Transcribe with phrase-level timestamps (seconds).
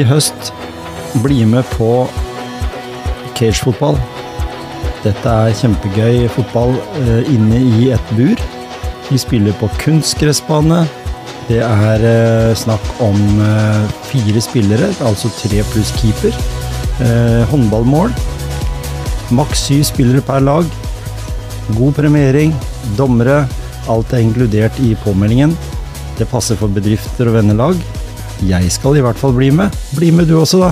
[0.00, 0.52] i høst,
[1.24, 2.06] bli med på
[3.36, 3.98] cagefotball.
[5.04, 8.40] Dette er kjempegøy fotball eh, inne i et bur.
[9.08, 10.82] Vi spiller på kunstgressbane.
[11.48, 16.36] Det er eh, snakk om eh, fire spillere, altså tre pluss keeper.
[17.00, 18.12] Eh, håndballmål.
[19.34, 20.68] Maks syv spillere per lag.
[21.78, 22.54] God premiering.
[22.98, 23.42] Dommere.
[23.90, 25.56] Alt er inkludert i påmeldingen.
[26.18, 27.80] Det passer for bedrifter og vennelag.
[28.48, 29.74] Jeg skal i hvert fall bli med.
[29.92, 30.70] Bli med du også, da.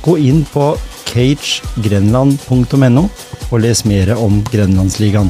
[0.00, 0.72] Gå inn på
[1.10, 3.02] cagegrenland.no
[3.50, 5.28] og les mer om Grenlandsligaen.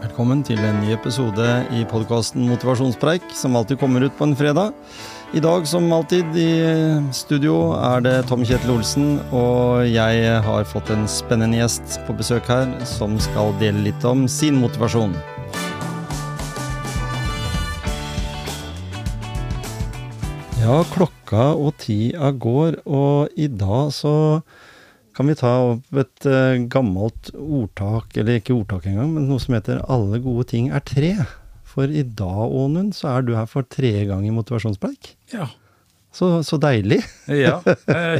[0.00, 1.44] Velkommen til en ny episode
[1.76, 4.72] i podkasten Motivasjonspreik, som alltid kommer ut på en fredag.
[5.36, 6.52] I dag, som alltid, i
[7.12, 12.48] studio er det Tom Kjetil Olsen, og jeg har fått en spennende gjest på besøk
[12.48, 15.12] her, som skal dele litt om sin motivasjon.
[20.62, 24.16] Ja, klokka og tida går, og i dag så
[25.12, 29.60] kan vi ta opp et uh, gammelt ordtak, eller ikke ordtak engang, men noe som
[29.60, 31.26] heter 'alle gode ting er tre'.
[31.76, 35.10] For i dag, Ånund, så er du her for tredje gang i motivasjonspreik.
[35.34, 35.50] Ja.
[36.16, 37.02] Så, så deilig.
[37.44, 37.58] ja,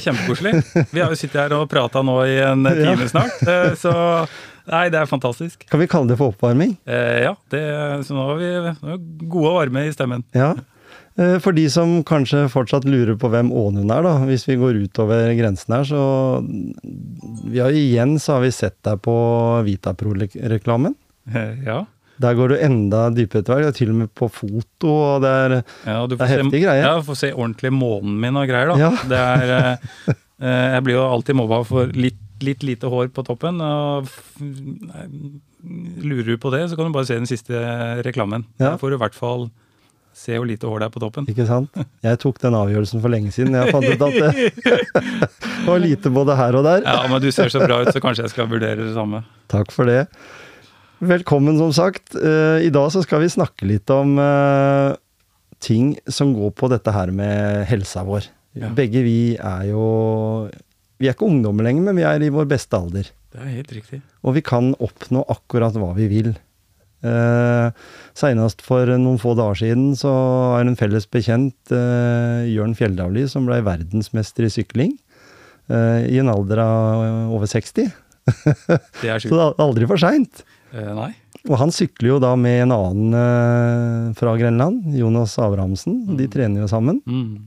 [0.04, 0.58] kjempekoselig.
[0.92, 3.94] Vi har jo sittet her og prata nå i en time snart, eh, så
[4.68, 5.64] nei, det er fantastisk.
[5.70, 6.74] Kan vi kalle det for oppvarming?
[6.84, 7.62] Eh, ja, det,
[8.04, 10.26] så nå har vi nå er vi gode og varme i stemmen.
[10.36, 10.52] Ja.
[11.16, 14.82] Eh, For de som kanskje fortsatt lurer på hvem Ånund er, da, hvis vi går
[14.84, 16.04] utover grensen her, så
[17.48, 19.16] vi har Igjen så har vi sett deg på
[19.64, 20.92] Vitapro-reklamen.
[21.64, 21.86] Ja.
[22.22, 23.68] Der går du enda dypere etter hvert.
[23.70, 26.84] Er til og med på foto, og det er ja du Det er heftige greier.
[26.86, 28.78] Ja, får se ordentlig månen min og greier, da.
[28.80, 28.92] Ja.
[29.10, 33.26] Det er eh, eh, Jeg blir jo alltid mobba for litt, litt lite hår på
[33.26, 33.60] toppen.
[33.60, 34.08] og
[34.40, 35.06] nei,
[36.06, 37.60] Lurer du på det, så kan du bare se den siste
[38.06, 38.46] reklamen.
[38.60, 38.72] Ja.
[38.74, 39.48] Der får du i hvert fall
[40.16, 41.26] se hvor lite hår det er på toppen.
[41.28, 41.74] Ikke sant?
[42.04, 43.56] Jeg tok den avgjørelsen for lenge siden.
[43.58, 45.02] Jeg fant ut at det
[45.66, 46.86] var lite både her og der.
[46.86, 49.24] Ja, men du ser så bra ut, så kanskje jeg skal vurdere det samme.
[49.52, 50.06] Takk for det.
[50.98, 52.14] Velkommen, som sagt.
[52.16, 54.94] Eh, I dag så skal vi snakke litt om eh,
[55.60, 58.30] ting som går på dette her med helsa vår.
[58.56, 58.70] Ja.
[58.72, 59.82] Begge vi er jo
[60.96, 63.10] Vi er ikke ungdommer lenger, men vi er i vår beste alder.
[63.34, 64.00] Det er helt riktig.
[64.24, 66.30] Og vi kan oppnå akkurat hva vi vil.
[67.04, 67.68] Eh,
[68.16, 70.14] Seinest for noen få dager siden så
[70.56, 74.96] er en felles bekjent, eh, Jørn Fjelldavli, som ble verdensmester i sykling.
[75.68, 77.92] eh, I en alder av over 60.
[79.04, 80.40] Det er Så det er aldri for seint.
[80.76, 81.10] Eh, nei.
[81.46, 86.00] Og han sykler jo da med en annen eh, fra Grenland, Jonas Abrahamsen.
[86.18, 86.98] De trener jo sammen.
[87.06, 87.46] Mm.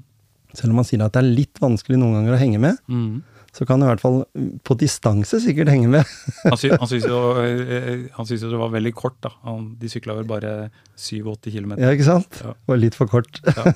[0.56, 3.19] Selv om han sier at det er litt vanskelig noen ganger å henge med, Mm.
[3.53, 6.07] så kan han i hvert fall mm, på distanse sikkert henge med.
[6.47, 9.34] Han, sy han jo, eh, syntes jo det var veldig kort, da.
[9.45, 10.53] Han, de sykla vel bare
[10.97, 11.75] 7-8 km.
[11.81, 12.39] Ja, ikke sant?
[12.41, 12.56] Ja.
[12.56, 13.41] Det var litt for kort.
[13.45, 13.73] Ja.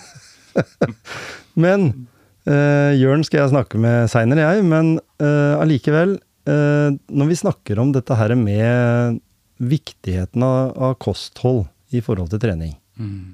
[1.66, 1.90] Men
[2.48, 4.66] eh, Jørn skal jeg snakke med seinere, jeg.
[4.70, 6.16] Men eh, allikevel,
[6.50, 9.20] eh, når vi snakker om dette her med
[9.70, 13.34] viktigheten av, av kosthold i forhold til trening, Mm.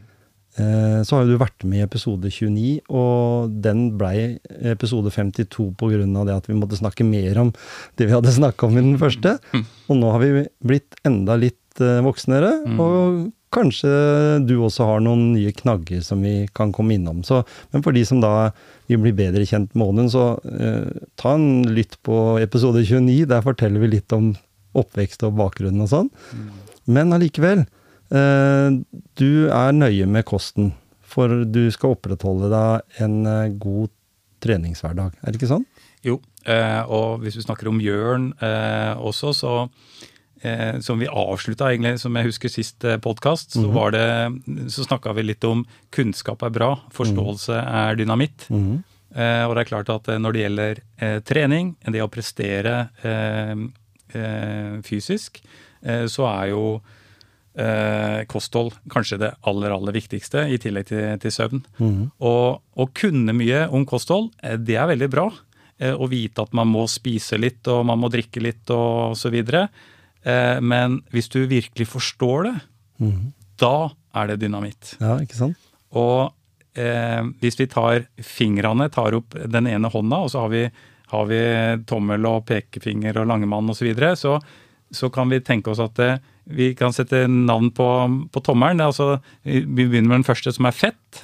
[0.60, 5.72] Eh, Så har jo du vært med i episode 29, og den blei episode 52
[5.78, 6.26] pga.
[6.26, 7.52] det at vi måtte snakke mer om
[7.98, 9.38] det vi hadde snakka om i den første.
[9.90, 12.80] Og nå har vi blitt enda litt eh, voksnere, Mm.
[12.80, 17.24] og kanskje du også har noen nye knagger som vi kan komme innom.
[17.24, 18.52] Så, men for de som da
[18.90, 23.26] vil bli bedre kjent med Ånen, så eh, ta en lytt på episode 29.
[23.28, 24.36] Der forteller vi litt om
[24.78, 26.10] oppvekst og bakgrunn og sånn.
[26.90, 27.66] Men allikevel,
[28.14, 28.70] eh,
[29.20, 33.90] du er nøye med kosten, for du skal opprettholde deg en eh, god
[34.44, 35.66] treningshverdag, er det ikke sånn?
[36.06, 39.54] Jo, eh, og hvis vi snakker om Jørn eh, også, så
[40.44, 44.06] eh, som vi avslutta egentlig, som jeg husker sist podkast, så var det
[44.72, 48.48] Så snakka vi litt om kunnskap er bra, forståelse er dynamitt.
[48.50, 48.80] Mhm.
[49.10, 50.82] Eh, og det er klart at når det gjelder
[51.26, 52.76] trening, det å prestere
[54.84, 55.42] fysisk,
[55.84, 56.64] eh, så er jo
[57.60, 61.64] eh, kosthold kanskje det aller, aller viktigste, i tillegg til, til søvn.
[61.80, 62.10] Mhm.
[62.22, 65.28] Og å kunne mye om kosthold, eh, det er veldig bra.
[65.80, 69.32] Eh, Å vite at man må spise litt og man må drikke litt og så
[69.32, 69.70] videre.
[70.26, 72.62] Eh, Men hvis du virkelig forstår det,
[73.00, 73.34] Mhm.
[73.58, 74.98] da er det dynamitt.
[75.00, 75.58] Ja, ikke sant?
[75.94, 76.34] Og
[76.76, 80.70] eh, hvis vi tar fingrene, tar opp den ene hånda, og så har vi,
[81.10, 81.42] har vi
[81.90, 84.40] tommel og pekefinger og langemann osv., så, videre, så
[84.92, 87.88] så kan vi tenke oss at eh, vi kan sette navn på,
[88.34, 88.82] på tommelen.
[88.82, 91.24] Altså, vi begynner med den første, som er fett.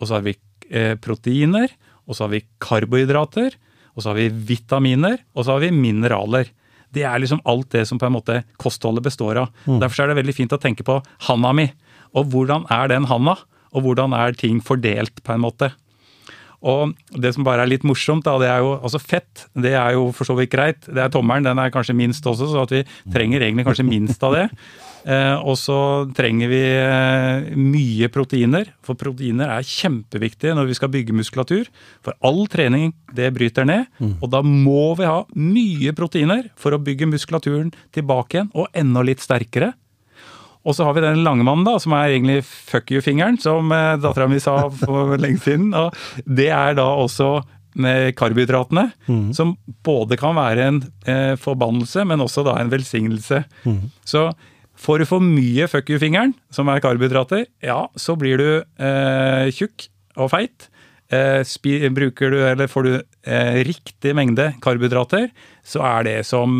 [0.00, 0.34] Og så har vi
[0.70, 1.70] eh, proteiner.
[2.08, 3.54] Og så har vi karbohydrater.
[3.94, 5.20] Og så har vi vitaminer.
[5.34, 6.50] Og så har vi mineraler.
[6.94, 9.48] det er liksom alt det som på en måte kostholdet består av.
[9.66, 11.68] Derfor er det veldig fint å tenke på handa mi.
[12.14, 13.34] Og hvordan er den handa?
[13.74, 15.72] Og hvordan er ting fordelt, på en måte.
[16.64, 19.46] Og det som bare er litt morsomt, da, det er jo altså fett.
[19.52, 20.88] Det er jo for så vidt greit.
[20.88, 22.82] Det er tommelen, den er kanskje minst også, så at vi
[23.12, 24.48] trenger egentlig kanskje minst av det.
[25.04, 25.76] Eh, og så
[26.16, 31.68] trenger vi eh, mye proteiner, for proteiner er kjempeviktige når vi skal bygge muskulatur.
[32.00, 36.80] For all trening, det bryter ned, og da må vi ha mye proteiner for å
[36.80, 39.74] bygge muskulaturen tilbake igjen, og enda litt sterkere.
[40.64, 43.96] Og så har vi den lange mannen, da, som er egentlig fuck you-fingeren, som eh,
[44.00, 45.74] dattera mi sa for lenge siden.
[45.76, 45.92] Og
[46.24, 47.34] det er da også
[47.74, 48.84] med karbohydratene,
[49.34, 50.76] som både kan være en
[51.10, 53.40] eh, forbannelse, men også da en velsignelse.
[54.06, 54.28] Så
[54.78, 59.88] får du for mye fuck you-fingeren, som er karbohydrater, ja, så blir du eh, tjukk
[60.22, 60.68] og feit.
[61.10, 65.28] Eh, spi, bruker du, eller får du eh, riktig mengde karbohydrater,
[65.66, 66.56] så er det som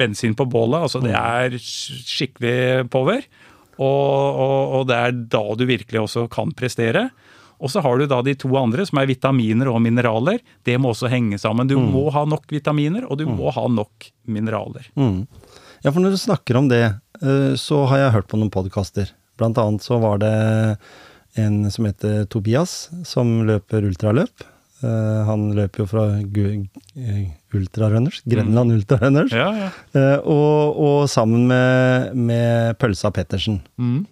[0.00, 0.88] bensin på bålet.
[0.88, 3.22] Altså det er skikkelig power.
[3.80, 7.08] Og, og, og det er da du virkelig også kan prestere.
[7.60, 10.40] Og så har du da de to andre, som er vitaminer og mineraler.
[10.64, 11.68] Det må også henge sammen.
[11.68, 14.88] Du må ha nok vitaminer, og du må ha nok mineraler.
[14.96, 15.26] Mm.
[15.84, 16.82] Ja, for når du snakker om det,
[17.20, 19.12] eh, så har jeg hørt på noen podkaster.
[19.40, 20.32] Blant annet så var det
[21.40, 24.44] en som heter Tobias, som løper ultraløp.
[24.82, 27.24] Eh, Han løper jo fra eh,
[27.56, 29.32] Ultrarunners, Grenland Ultrarunners.
[29.34, 29.70] Ja, ja.
[29.96, 33.60] uh, Og, og sammen med, med Pølsa Pettersen.
[33.80, 34.06] Mm.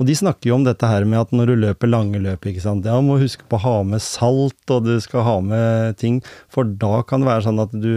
[0.00, 2.62] Og de snakker jo om dette her med at når du løper lange løp, ikke
[2.64, 6.20] sant, ja, må huske på å ha med salt, og du skal ha med ting,
[6.52, 7.92] for da kan det være sånn at du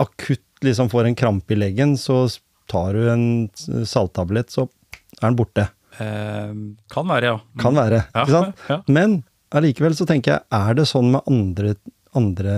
[0.00, 2.22] akutt liksom får en krampe i leggen, så
[2.70, 3.26] tar du en
[3.88, 4.68] salttablett, så
[5.20, 5.66] er den borte.
[6.00, 6.52] Eh,
[6.94, 7.38] kan være, ja.
[7.60, 8.64] Kan være, Ja, ikke sant?
[8.70, 8.78] ja.
[8.88, 9.20] Men
[9.58, 11.74] allikevel så tenker jeg, er det sånn med andre,
[12.14, 12.54] andre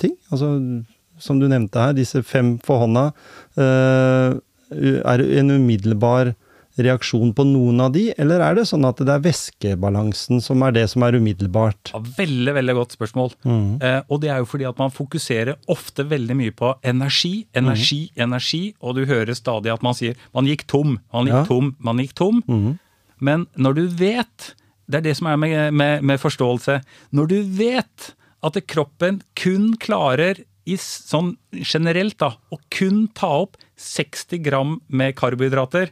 [0.00, 0.16] ting?
[0.30, 0.84] Altså,
[1.18, 3.12] som du nevnte her, disse fem for hånda,
[3.54, 4.40] Uh,
[4.74, 6.32] er det en umiddelbar
[6.80, 10.74] reaksjon på noen av de, eller er det sånn at det er væskebalansen som er
[10.74, 11.92] det som er umiddelbart?
[11.92, 13.30] Ja, veldig, veldig godt spørsmål.
[13.46, 18.08] Eh, og det er jo fordi at man fokuserer ofte veldig mye på energi, energi,
[18.18, 18.62] energi.
[18.82, 21.44] Og du hører stadig at man sier 'man gikk tom', 'man gikk Ja.
[21.44, 22.78] tom', 'man gikk tom'.
[23.20, 24.54] Men når du vet,
[24.86, 26.80] det er det som er med, med, med forståelse,
[27.16, 28.10] når du vet
[28.44, 35.12] at kroppen kun klarer i, sånn generelt da, å kun ta opp 60 gram med
[35.18, 35.90] karbohydrater,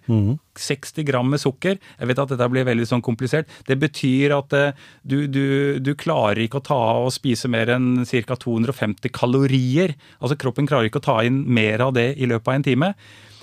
[0.57, 1.77] 60 gram med sukker.
[1.99, 3.51] Jeg vet at dette blir veldig sånn komplisert.
[3.69, 8.07] Det betyr at eh, du, du, du klarer ikke å ta og spise mer enn
[8.09, 8.37] ca.
[8.37, 9.97] 250 kalorier.
[10.21, 12.93] Altså kroppen klarer ikke å ta inn mer av det i løpet av en time.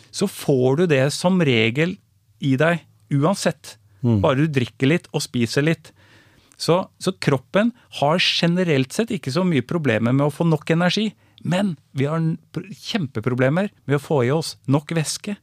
[0.10, 1.98] Så får du det som regel
[2.42, 3.79] i deg uansett.
[4.22, 5.92] Bare du drikker litt og spiser litt.
[6.60, 11.14] Så, så kroppen har generelt sett ikke så mye problemer med å få nok energi.
[11.42, 12.20] Men vi har
[12.76, 15.38] kjempeproblemer med å få i oss nok væske.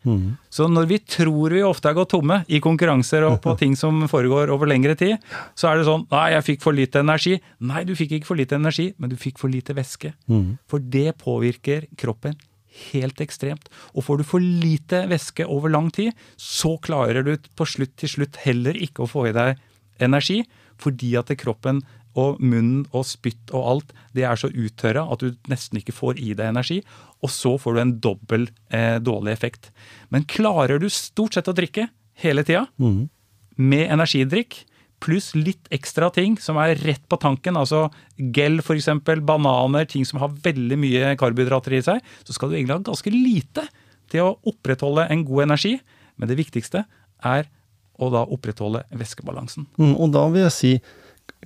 [0.53, 4.03] Så når vi tror vi ofte er gått tomme i konkurranser og på ting som
[4.13, 5.17] foregår over lengre tid,
[5.57, 7.39] så er det sånn Nei, jeg fikk for lite energi.
[7.65, 10.13] Nei, du fikk ikke for lite energi, men du fikk for lite væske.
[10.69, 12.37] For det påvirker kroppen
[12.93, 13.69] helt ekstremt.
[13.95, 18.13] Og får du for lite væske over lang tid, så klarer du på slutt til
[18.13, 19.61] slutt heller ikke å få i deg
[20.03, 20.43] energi,
[20.81, 21.81] fordi at kroppen
[22.17, 26.21] og munnen og spytt og alt, det er så uttørra at du nesten ikke får
[26.23, 26.81] i deg energi.
[27.25, 29.71] Og så får du en dobbel eh, dårlig effekt.
[30.13, 31.89] Men klarer du stort sett å drikke
[32.23, 32.67] hele tida,
[33.57, 34.63] med energidrikk,
[35.03, 37.87] pluss litt ekstra ting som er rett på tanken, altså
[38.17, 42.79] gel f.eks., bananer, ting som har veldig mye karbohydrater i seg, så skal du egentlig
[42.79, 43.67] ha ganske lite
[44.13, 45.77] til å opprettholde en god energi.
[46.17, 46.87] Men det viktigste
[47.27, 47.49] er
[47.97, 49.69] å da opprettholde væskebalansen.
[49.81, 50.73] Mm, og da vil jeg si,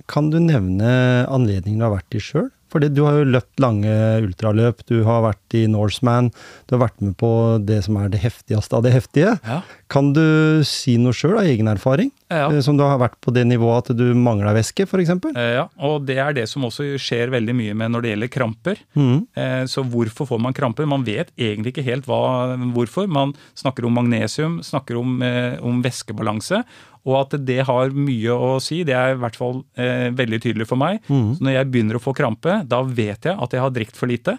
[0.07, 2.49] kan du nevne anledningen du har vært i sjøl?
[2.71, 3.91] Fordi du har jo løpt lange
[4.23, 6.29] ultraløp, du har vært i Norseman,
[6.69, 7.29] du har vært med på
[7.67, 9.33] det som er det heftigste av det heftige.
[9.43, 9.57] Ja.
[9.91, 12.13] Kan du si noe sjøl av egen erfaring?
[12.31, 12.45] Ja.
[12.47, 15.11] Eh, Som du har vært på det nivået at du mangla væske, f.eks.?
[15.35, 18.31] Eh, Ja, og det er det som også skjer veldig mye med når det gjelder
[18.37, 18.79] kramper.
[18.95, 19.27] Mm.
[19.35, 20.87] Eh, Så hvorfor får man kramper?
[20.87, 23.03] Man vet egentlig ikke helt hva, hvorfor.
[23.11, 25.19] Man snakker om magnesium, snakker om,
[25.59, 26.63] om væskebalanse,
[27.07, 28.83] og at det har mye å si.
[28.85, 30.99] Det er i hvert fall eh, veldig tydelig for meg.
[31.09, 34.11] Så når jeg begynner å få krampe, da vet jeg at jeg har drikt for
[34.11, 34.37] lite.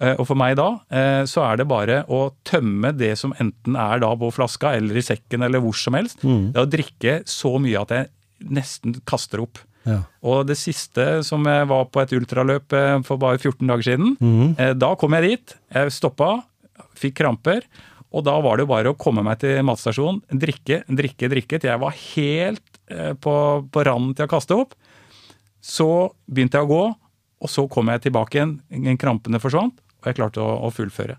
[0.00, 3.76] Eh, Og for meg da, eh, så er det bare å tømme det som enten
[3.78, 6.20] er da på flaska eller i sekken eller hvor som helst.
[6.22, 8.10] Det er å drikke så mye at jeg
[8.54, 9.58] nesten kaster opp.
[9.88, 10.02] Ja.
[10.22, 14.16] Og det siste som jeg var på et ultraløp eh, for bare 14 dager siden,
[14.20, 14.78] mm.
[14.78, 15.56] da kom jeg dit.
[15.74, 16.42] Jeg stoppa,
[16.98, 17.62] fikk kramper.
[18.14, 21.68] Og da var det jo bare å komme meg til matstasjonen, drikke, drikke, drikke til
[21.70, 23.34] jeg var helt eh, på,
[23.68, 24.72] på randen til å kaste opp.
[25.60, 25.88] Så
[26.30, 26.84] begynte jeg å gå,
[27.38, 28.56] og så kom jeg tilbake igjen.
[28.98, 29.76] Krampene forsvant.
[29.98, 31.18] og jeg klarte å, å fullføre.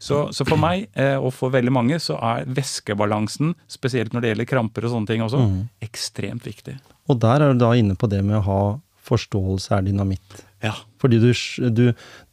[0.00, 4.32] Så, så, for meg, eh, og for veldig mange, så er væskebalansen, spesielt når det
[4.32, 5.42] gjelder kramper og sånne ting også,
[5.84, 6.78] ekstremt viktig.
[7.08, 8.60] Og der er du da inne på det med å ha
[9.08, 10.42] forståelse er dynamitt.
[10.64, 10.74] Ja.
[10.98, 11.30] Fordi du,
[11.70, 11.84] du,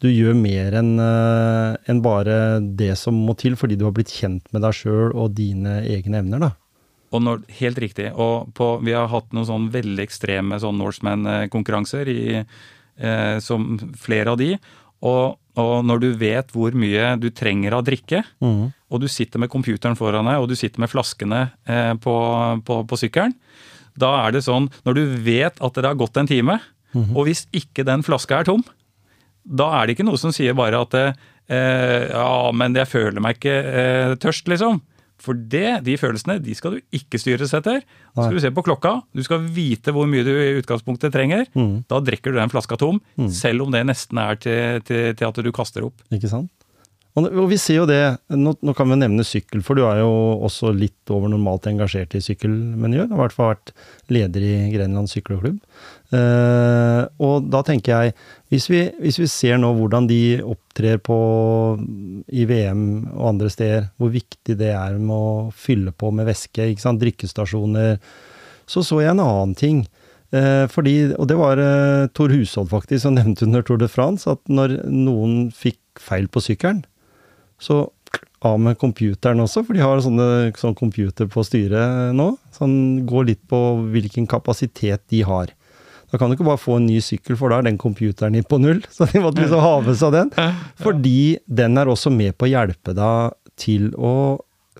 [0.01, 4.45] du gjør mer enn en bare det som må til, fordi du har blitt kjent
[4.55, 6.51] med deg sjøl og dine egne evner, da.
[7.15, 8.09] Og når, helt riktig.
[8.11, 14.41] Og på, vi har hatt noen sånn veldig ekstreme sånn Norseman-konkurranser, eh, som flere av
[14.41, 14.55] de.
[15.05, 18.65] Og, og, når du vet hvor mye du trenger av drikke, mm.
[18.89, 22.15] og du sitter med computeren foran deg, og du sitter med flaskene eh, på,
[22.65, 23.35] på, på sykkelen,
[23.95, 26.57] da er det sånn Når du vet at det har gått en time,
[26.95, 27.13] mm.
[27.13, 28.65] og hvis ikke den flaska er tom,
[29.45, 33.37] da er det ikke noe som sier bare at eh, ja, men jeg føler meg
[33.37, 34.81] ikke eh, tørst, liksom.
[35.21, 37.85] For det, de følelsene de skal du ikke styres etter.
[38.11, 41.45] Så skal du se på klokka, du skal vite hvor mye du i utgangspunktet trenger.
[41.55, 41.85] Mm.
[41.89, 43.31] Da drikker du den flaska tom, mm.
[43.33, 46.03] selv om det nesten er til, til, til, at du kaster opp.
[46.15, 46.51] Ikke sant?
[47.15, 50.11] Og, vi ser jo det, nå, nå, kan vi nevne sykkel, for du er jo
[50.43, 53.07] også litt over normalt engasjert i sykkelmiljøet.
[53.07, 53.71] Du har i hvert fall vært
[54.11, 55.61] leder i Grenland sykkelklubb.
[56.13, 58.13] Uh, og da tenker jeg,
[58.53, 61.17] hvis vi, hvis vi, ser nå hvordan de opptrer på,
[62.29, 62.83] i VM
[63.15, 66.69] og andre steder, hvor viktig det er med å fylle på med væske,
[67.01, 67.97] drikkestasjoner,
[68.69, 69.85] så så jeg en annen ting.
[70.33, 74.29] Uh, fordi, og det var uh, Tor Hushovd faktisk som nevnte under Tour de France,
[74.29, 76.83] at når noen fikk feil på sykkelen,
[77.61, 77.85] så
[78.45, 82.33] av med computeren også, for de har sånne, sånn computer på styret nå.
[82.53, 83.59] Sånn går litt på
[83.93, 85.53] hvilken kapasitet de har.
[86.15, 88.59] Da kan du ikke bare få en ny sykkel, for da er den computeren på
[88.63, 88.79] null.
[88.95, 90.33] Så de måtte liksom ha med seg den.
[90.79, 94.13] Fordi den er også med på å hjelpe deg til å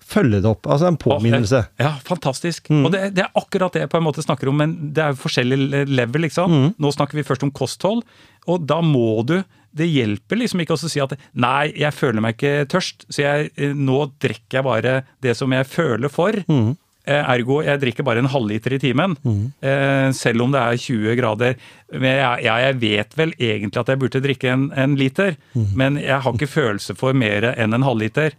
[0.06, 0.68] følge det opp.
[0.70, 1.62] Altså en påminnelse.
[1.82, 2.70] Ja, fantastisk.
[2.70, 2.84] Mm.
[2.86, 5.12] Og det, det, er akkurat det jeg på en måte snakker om, men det er
[5.12, 6.52] jo forskjellig level, liksom.
[6.52, 6.66] Mm.
[6.82, 8.04] Nå snakker vi først om kosthold,
[8.46, 9.40] og da må du
[9.76, 13.50] det hjelper liksom ikke å si at nei, jeg føler meg ikke tørst, så jeg,
[13.60, 16.38] eh, nå drikker jeg bare det som jeg føler for.
[16.48, 16.70] Mm.
[17.06, 19.42] Ergo, jeg drikker bare en halvliter i timen, mm.
[19.62, 21.56] eh, selv om det er 20 grader.
[21.94, 25.68] Men jeg, jeg, vet vel egentlig at jeg burde drikke en, en liter, mm.
[25.78, 28.34] men jeg har ikke følelse for mer enn en halvliter.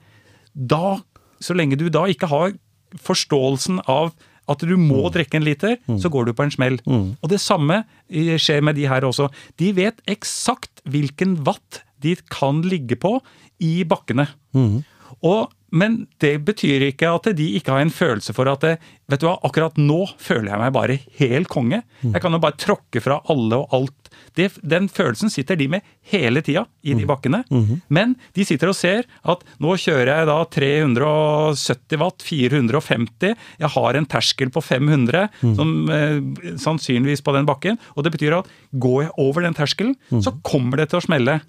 [0.51, 0.97] Da,
[1.39, 2.57] så lenge du da ikke har
[3.03, 4.11] forståelsen av
[4.47, 5.11] at du må mm.
[5.15, 5.97] drikke en liter, mm.
[6.03, 6.77] så går du på en smell.
[6.87, 7.09] Mm.
[7.19, 9.27] Og det samme skjer med de her også.
[9.59, 13.17] De vet eksakt hvilken watt de kan ligge på
[13.63, 14.27] i bakkene.
[14.55, 14.79] Mm.
[15.25, 19.27] Og, men det betyr ikke at de ikke har en følelse for at vet du
[19.27, 21.81] hva, akkurat nå føler jeg meg bare helt konge.
[22.01, 22.13] Mm.
[22.13, 24.07] Jeg kan jo bare tråkke fra alle og alt
[24.37, 27.07] det, den følelsen sitter de med hele tida i de mhm.
[27.09, 27.43] bakkene.
[27.49, 27.79] Mm -hmm.
[27.89, 33.35] Men de sitter og ser at nå kjører jeg da 370 watt, 450.
[33.59, 35.55] Jeg har en terskel på 500 mm.
[35.55, 36.21] som eh,
[36.57, 37.77] sannsynligvis på den bakken.
[37.95, 40.21] Og det betyr at går jeg over den terskelen, mm.
[40.21, 41.41] så kommer det til å smelle.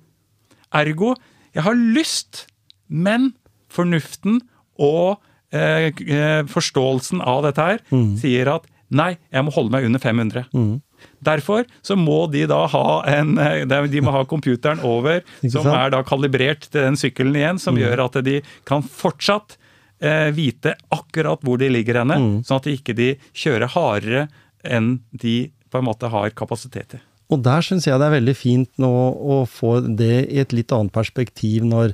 [0.72, 1.14] Ergo,
[1.54, 2.46] jeg har lyst,
[2.88, 3.34] men
[3.72, 4.40] fornuften
[4.78, 5.18] og
[5.52, 8.12] eh, eh forståelsen av dette her mm.
[8.20, 10.48] sier at nei, jeg må holde meg under 500.
[10.56, 10.78] Mm.
[11.25, 15.22] Derfor så må de da ha en eh, De må ha computeren over,
[15.54, 17.82] som er da kalibrert til den sykkelen igjen, som mm.
[17.84, 19.58] gjør at de kan fortsatt
[20.00, 22.34] eh, vite akkurat hvor de ligger henne, mm.
[22.48, 24.26] sånn at de ikke de kjører hardere
[24.66, 27.04] enn de på en måte har kapasitet til.
[27.28, 30.72] Og der syns jeg det er veldig fint nå å få det i et litt
[30.72, 31.92] annet perspektiv når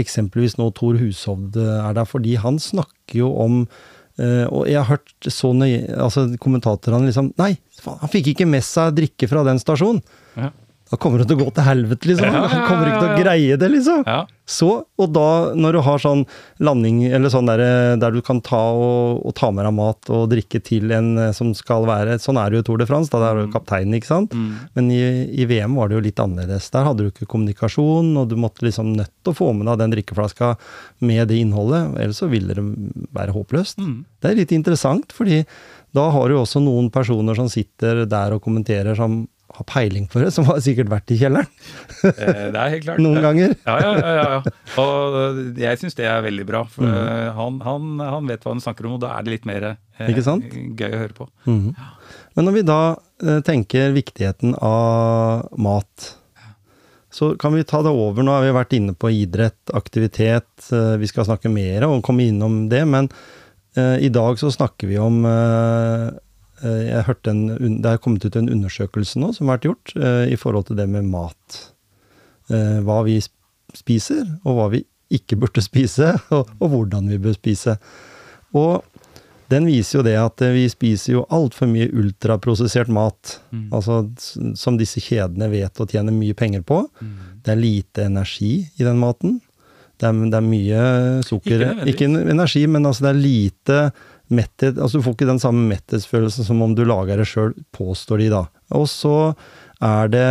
[0.00, 3.62] eksempelvis nå Tor Hushovd er der, fordi han snakker jo om
[4.18, 7.52] Uh, og jeg har hørt så nøye altså Kommentatorene liksom Nei,
[7.86, 10.00] han fikk ikke med seg drikke fra den stasjonen!
[10.34, 10.48] Ja.
[10.88, 12.32] Da kommer det til å gå til helvete, liksom.
[12.32, 14.04] Ja, ja, kommer ikke til å greie det, liksom.
[14.48, 16.22] Så, og da, når du har sånn
[16.64, 17.60] landing, eller sånn der,
[18.00, 21.34] der du kan ta og, og, ta med deg mat og drikke til en eh,
[21.36, 23.52] som skal være Sånn er det jo i Tour de France, da er jo mm.
[23.52, 24.32] kapteinen, ikke sant.
[24.32, 24.48] Mm.
[24.78, 25.02] Men i,
[25.36, 26.70] i, VM var det jo litt annerledes.
[26.72, 29.82] Der hadde du ikke kommunikasjon, og du måtte liksom nødt til å få med deg
[29.82, 30.54] den drikkeflaska
[31.04, 32.64] med det innholdet, ellers så ville det
[33.12, 33.84] være håpløst.
[33.84, 33.98] Mm.
[34.24, 35.42] Det er litt interessant, fordi
[35.96, 39.26] da har du også noen personer som sitter der og kommenterer som
[39.58, 41.48] har peiling på det, som har sikkert vært i kjelleren.
[42.06, 43.02] Eh, det er helt klart.
[43.04, 43.54] Noen ganger.
[43.66, 44.26] Ja, ja, ja.
[44.36, 44.52] ja.
[44.82, 46.62] Og jeg syns det er veldig bra.
[46.70, 47.32] For mm.
[47.38, 50.12] han, han, han, vet hva han snakker om, og da er det litt mer eh,
[50.12, 51.28] gøy å høre på.
[51.48, 51.72] Mm.
[52.38, 56.12] Men når vi da eh, tenker viktigheten av mat,
[57.10, 58.22] så kan vi ta det over.
[58.22, 60.52] Nå har vi vært inne på idrett, aktivitet.
[60.70, 62.84] Eh, vi skal snakke mer og komme innom det.
[62.86, 63.10] Men
[63.74, 66.27] eh, i dag så snakker vi om eh, Eh,
[66.62, 67.42] jeg hørte en,
[67.82, 70.78] Det er kommet ut en undersøkelse nå som har vært gjort eh, i forhold til
[70.80, 71.58] det med mat.
[72.50, 73.18] Eh, hva vi
[73.76, 74.84] spiser, og hva vi
[75.14, 77.78] ikke burde spise, og, og hvordan vi bør spise.
[78.56, 78.84] Og
[79.48, 83.38] den viser jo det at vi spiser jo altfor mye ultraprosessert mat.
[83.50, 83.68] Mm.
[83.72, 84.02] Altså
[84.60, 86.82] som disse kjedene vet å tjene mye penger på.
[87.00, 87.14] Mm.
[87.44, 89.38] det er lite energi i den maten.
[89.98, 90.82] Det er, det er mye
[91.26, 93.78] sukker Ikke Ikke, energi, men altså det er lite
[94.34, 98.22] metthet Altså du får ikke den samme metthetsfølelsen som om du lager det sjøl, påstår
[98.22, 98.44] de da.
[98.76, 99.16] Og så
[99.84, 100.30] er det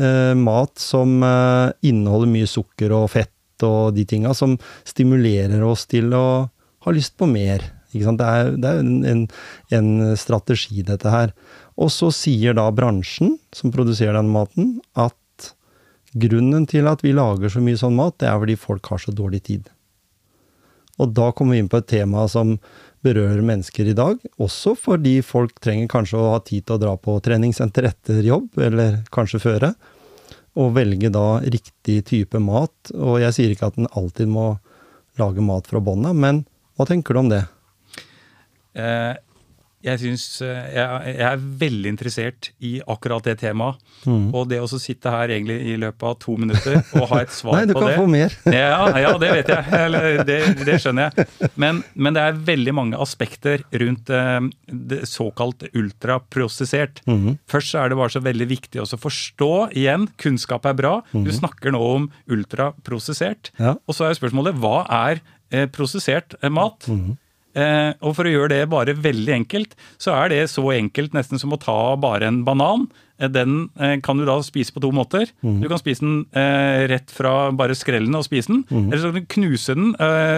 [0.00, 3.34] eh, mat som eh, inneholder mye sukker og fett
[3.66, 4.54] og de tinga, som
[4.86, 6.26] stimulerer oss til å
[6.86, 7.64] ha lyst på mer.
[7.90, 9.24] Det er, det er en,
[9.74, 9.88] en
[10.20, 11.32] strategi, dette her.
[11.80, 15.16] Og så sier da bransjen som produserer den maten, at
[16.18, 19.14] grunnen til at vi lager så mye sånn mat, det er fordi folk har så
[19.14, 19.68] dårlig tid.
[20.98, 22.56] Og da kommer vi inn på et tema som
[23.04, 26.94] berører mennesker i dag, også fordi folk trenger kanskje å ha tid til å dra
[26.98, 29.72] på treningssenter etter jobb, eller kanskje føre,
[30.58, 32.92] og velge da riktig type mat.
[32.96, 34.48] Og jeg sier ikke at en alltid må
[35.18, 36.44] lage mat fra bånn men
[36.78, 37.42] hva tenker du om det?
[38.78, 39.14] Eh,
[39.84, 43.78] jeg, synes, eh, jeg, jeg, er veldig interessert i akkurat det temaet.
[44.08, 44.30] Mm.
[44.34, 47.54] Og det å sitte her egentlig i løpet av to minutter og ha et svar
[47.54, 48.34] på det Nei, du kan få mer.
[48.58, 49.72] ja, ja, det vet jeg.
[49.78, 51.28] Eller, det, det, skjønner jeg.
[51.54, 54.50] Men, men, det er veldig mange aspekter rundt eh,
[54.90, 57.04] det såkalt ultraprosessert.
[57.06, 57.38] Mm.
[57.50, 60.08] Først så er det bare så veldig viktig å forstå igjen.
[60.18, 60.94] Kunnskap er bra.
[61.14, 61.22] Mm.
[61.28, 63.52] Du snakker nå om ultraprosessert.
[63.62, 63.76] Ja.
[63.86, 65.22] Og så er spørsmålet hva er
[65.54, 66.90] eh, prosessert eh, mat?
[66.90, 67.14] Mm.
[67.56, 71.40] Eh, og for å gjøre det bare veldig enkelt, så er det så enkelt nesten
[71.40, 72.86] som å ta bare en banan.
[73.18, 75.30] Eh, den eh, kan du da spise på to måter.
[75.42, 75.60] Mm.
[75.64, 76.18] Du kan spise den
[76.92, 78.64] rett fra bare skrellene og spise den.
[78.68, 78.88] Mm.
[78.88, 79.94] Eller så kan du knuse den,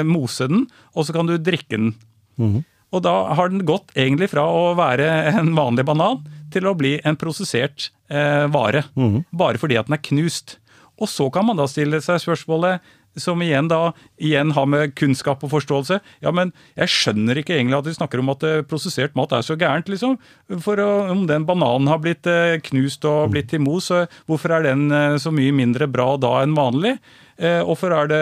[0.09, 1.95] mose den, og så kan du drikke den.
[2.40, 2.61] Mm.
[2.90, 6.97] Og da har den gått egentlig fra å være en vanlig banan til å bli
[7.07, 8.83] en prosessert vare.
[8.99, 9.21] Mhm.
[9.38, 10.57] Bare fordi at den er knust.
[10.99, 12.83] Og så kan man da stille seg spørsmålet
[13.19, 13.90] som igjen da
[14.21, 16.00] igjen har med kunnskap og forståelse.
[16.23, 19.47] Ja, men jeg skjønner ikke egentlig at de snakker om at eh, prosessert mat er
[19.47, 20.19] så gærent, liksom.
[20.62, 23.90] For om den bananen har blitt eh, knust og blitt til mos,
[24.31, 26.99] hvorfor er den eh, så mye mindre bra da enn vanlig?
[27.40, 28.16] Hvorfor er, det,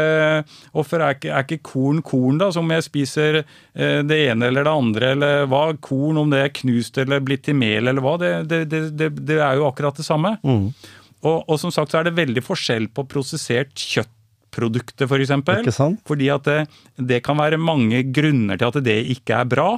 [0.71, 3.41] hvorfor er, ikke, er ikke korn korn, da, som jeg spiser
[3.75, 5.09] det ene eller det andre?
[5.17, 5.65] Eller hva?
[5.83, 8.13] Korn, om det er knust eller blitt til mel eller hva?
[8.23, 8.61] Det, det,
[8.95, 10.37] det, det er jo akkurat det samme.
[10.47, 10.69] Mm.
[11.25, 14.15] Og, og, som sagt så er det veldig forskjell på prosessert kjøtt
[14.55, 15.11] produktet, f.eks.
[15.11, 15.99] For eksempel.
[16.09, 16.59] Fordi at det,
[16.97, 19.69] det, kan være mange grunner til at det ikke er bra.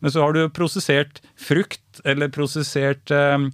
[0.00, 3.50] Men så har du prosessert frukt eller prosessert eh,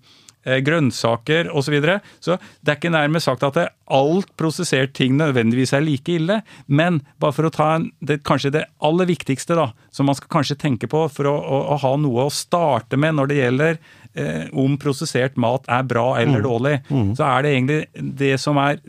[0.46, 1.66] eh grønnsaker osv.
[1.66, 1.98] Så, videre.
[2.20, 6.40] så det er ikke nærmest sagt at det, alt prosessert ting nødvendigvis er like ille.
[6.66, 10.32] Men bare for å ta en, det, kanskje det aller viktigste da, som man skal
[10.38, 13.78] kanskje tenke på for å, å, å ha noe å starte med når det gjelder
[14.14, 16.46] eh, om prosessert mat er bra eller mm.
[16.46, 17.14] dårlig, mm.
[17.18, 18.80] så er det egentlig det som er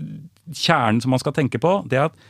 [0.53, 2.27] kjernen som man skal tenke på, det er at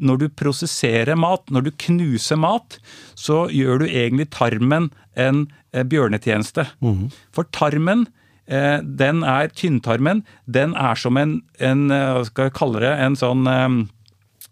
[0.00, 2.78] når du prosesserer mat, når du knuser mat,
[3.18, 4.88] så gjør du egentlig tarmen
[5.20, 6.64] en eh, bjørnetjeneste.
[6.80, 7.10] Mm.
[7.36, 8.06] For tarmen,
[8.48, 12.94] eh, den er tynntarmen, den er som en, en eh, hva skal jeg kalle det,
[12.96, 13.44] en sånn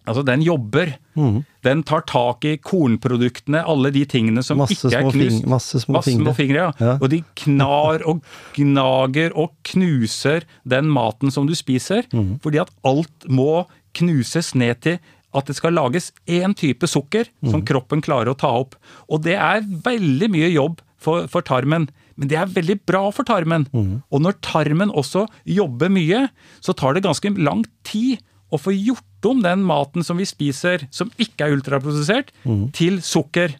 [0.09, 0.95] Altså, den jobber.
[1.19, 1.43] Mm.
[1.67, 5.41] Den tar tak i kornproduktene, alle de tingene som masse ikke er knust.
[5.41, 6.35] Fing, masse små masse fingre.
[6.39, 6.71] fingre ja.
[6.81, 6.97] Ja.
[6.97, 8.25] Og de knar og
[8.57, 12.09] gnager og knuser den maten som du spiser.
[12.15, 12.39] Mm.
[12.45, 13.67] Fordi at alt må
[13.99, 14.99] knuses ned til
[15.37, 17.51] at det skal lages én type sukker mm.
[17.53, 18.79] som kroppen klarer å ta opp.
[19.13, 21.89] Og det er veldig mye jobb for, for tarmen.
[22.19, 23.69] Men det er veldig bra for tarmen.
[23.71, 24.01] Mm.
[24.11, 26.27] Og når tarmen også jobber mye,
[26.65, 28.19] så tar det ganske lang tid
[28.49, 32.69] å få gjort om den maten som vi spiser som ikke er ultraprosessert, mm.
[32.77, 33.57] til sukker.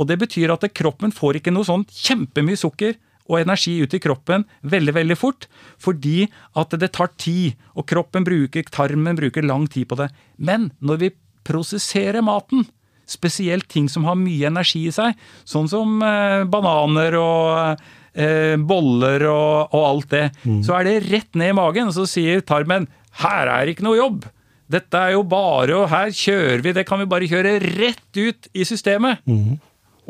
[0.00, 2.96] Og det betyr at kroppen får ikke noe sånn kjempemye sukker
[3.30, 5.46] og energi ut i kroppen veldig veldig fort,
[5.78, 6.24] fordi
[6.58, 10.10] at det tar tid, og kroppen bruker, tarmen bruker lang tid på det.
[10.36, 11.12] Men når vi
[11.46, 12.66] prosesserer maten,
[13.10, 17.80] spesielt ting som har mye energi i seg, sånn som eh, bananer og
[18.14, 20.60] eh, boller og, og, alt det, mm.
[20.66, 22.86] så er det rett ned i magen, og så sier tarmen
[23.22, 24.28] her er ikke noe jobb.
[24.70, 28.50] Dette er jo bare, og her kjører vi, det kan vi bare kjøre rett ut
[28.54, 29.22] i systemet.
[29.26, 29.58] Mm.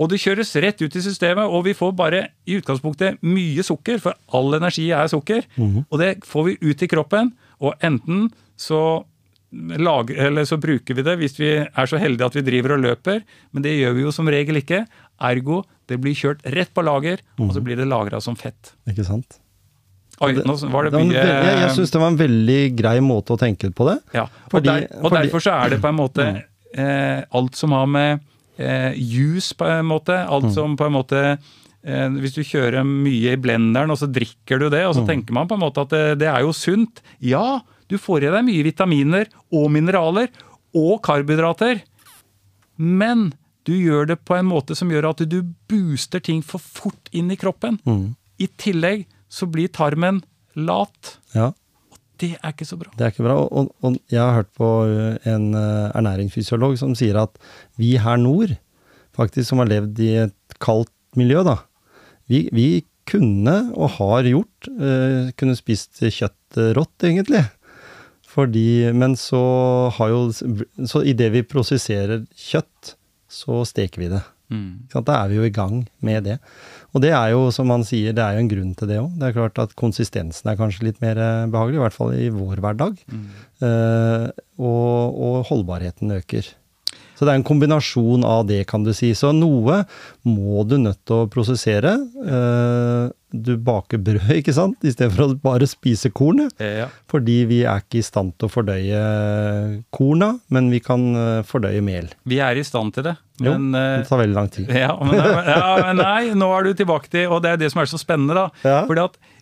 [0.01, 4.01] Og det kjøres rett ut i systemet, og vi får bare i utgangspunktet mye sukker,
[4.01, 5.45] for all energi er sukker.
[5.61, 5.83] Mm.
[5.89, 8.29] Og det får vi ut i kroppen, og enten
[8.61, 9.03] så,
[9.51, 12.85] lager, eller så bruker vi det hvis vi er så heldige at vi driver og
[12.85, 14.85] løper, men det gjør vi jo som regel ikke.
[15.31, 17.45] Ergo, det blir kjørt rett på lager, mm.
[17.45, 17.69] og så mhm.
[17.69, 18.77] blir det lagra som fett.
[18.89, 19.41] Ikke sant?
[20.21, 23.41] Oi, nå var det mye Jeg, jeg syns det var en veldig grei måte å
[23.41, 23.97] tenke på det.
[24.13, 26.43] Ja, og, fordi, der, og fordi, derfor så er det på en måte mm.
[26.85, 28.27] eh, alt som har med
[28.61, 30.55] eh, juice på en måte, alt mm.
[30.59, 34.69] som på en måte eh, Hvis du kjører mye i blenderen, og så drikker du
[34.69, 35.09] det, og så mm.
[35.09, 37.01] tenker man på en måte at det, det er jo sunt.
[37.25, 40.29] Ja, du får i deg mye vitaminer og mineraler
[40.77, 41.81] og karbohydrater,
[42.77, 43.31] men
[43.65, 47.33] du gjør det på en måte som gjør at du booster ting for fort inn
[47.33, 47.81] i kroppen.
[47.89, 48.13] Mm.
[48.41, 50.23] I tillegg så blir tarmen
[50.59, 51.17] lat.
[51.33, 51.53] Ja.
[52.21, 52.91] det er ikke så bra.
[52.99, 53.39] Det er ikke bra.
[53.47, 54.69] Og, og jeg har hørt på
[55.25, 57.39] en eh, ernæringsfysiolog som sier at
[57.81, 58.53] vi her nord,
[59.17, 61.57] faktisk som har levd i et kaldt miljø, da,
[62.31, 62.69] vi, vi
[63.11, 67.43] kunne, og har gjort, uh, kunne spist kjøtt rått, egentlig.
[68.31, 69.41] Fordi, men så
[69.97, 72.95] har jo Så idet vi prosesserer kjøtt,
[73.27, 74.23] så steker vi det.
[74.51, 74.87] Mm.
[74.93, 76.39] Da er vi jo i gang med det.
[76.91, 79.13] Og det er jo, som han sier, det er jo en grunn til det òg.
[79.19, 82.31] Det er klart at konsistensen er kanskje litt mer eh, behagelig, i hvert fall i
[82.35, 82.99] vår hverdag.
[83.11, 83.29] Mm.
[83.61, 84.27] Uh,
[84.57, 86.49] og, og, holdbarheten øker.
[87.21, 89.13] Så det er en kombinasjon av det, kan du si.
[89.13, 89.83] Så noe
[90.25, 91.99] må du nødt til å prosessere.
[92.17, 96.57] Uh, du baker brød, ikke sant, istedenfor å bare spise kornet.
[96.57, 96.89] Ja.
[97.13, 99.03] Fordi vi er ikke i stand til å fordøye
[99.95, 101.05] korna, men vi kan
[101.47, 102.09] fordøye mel.
[102.27, 103.19] Vi er i stand til det.
[103.41, 104.71] Men, jo, det tar veldig lang tid.
[104.83, 107.81] Ja men, ja, men, nei, nå er du tilbake til Og det er det som
[107.83, 108.47] er så spennende, da.
[108.67, 108.83] Ja.
[108.89, 109.40] Fordi at eh,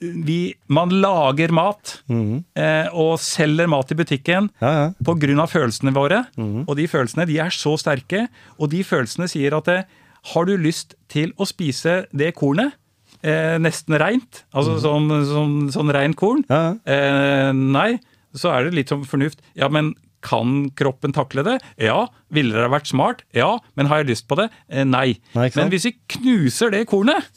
[0.00, 0.38] vi,
[0.72, 2.42] man lager mat mm.
[2.60, 4.90] eh, og selger mat i butikken ja, ja.
[4.92, 6.24] av følelsene våre.
[6.36, 6.66] Mm.
[6.66, 8.26] Og de følelsene de er så sterke,
[8.58, 9.88] og de følelsene sier at eh,
[10.34, 12.76] har du lyst til å spise det kornet?
[13.20, 14.80] Eh, nesten reint, altså mm.
[14.80, 16.44] sånn, sånn, sånn reint korn.
[16.48, 17.98] Eh, nei,
[18.32, 19.42] så er det litt sånn fornuft.
[19.58, 19.92] Ja, men
[20.24, 21.58] kan kroppen takle det?
[21.80, 22.04] Ja.
[22.32, 23.24] Ville det vært smart?
[23.36, 23.58] Ja.
[23.76, 24.50] Men har jeg lyst på det?
[24.68, 25.18] Eh, nei.
[25.36, 27.28] nei men hvis vi knuser det kornet,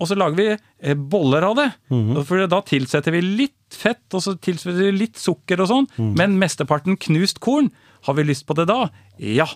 [0.00, 2.24] og så lager vi eh, boller av det, mm -hmm.
[2.24, 6.14] for da tilsetter vi litt fett og så tilsetter vi litt sukker og sånn, mm.
[6.16, 7.70] men mesteparten knust korn,
[8.02, 8.90] har vi lyst på det da?
[9.18, 9.46] Ja.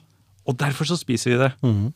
[0.46, 1.52] Og derfor så spiser vi det.
[1.62, 1.92] Mm.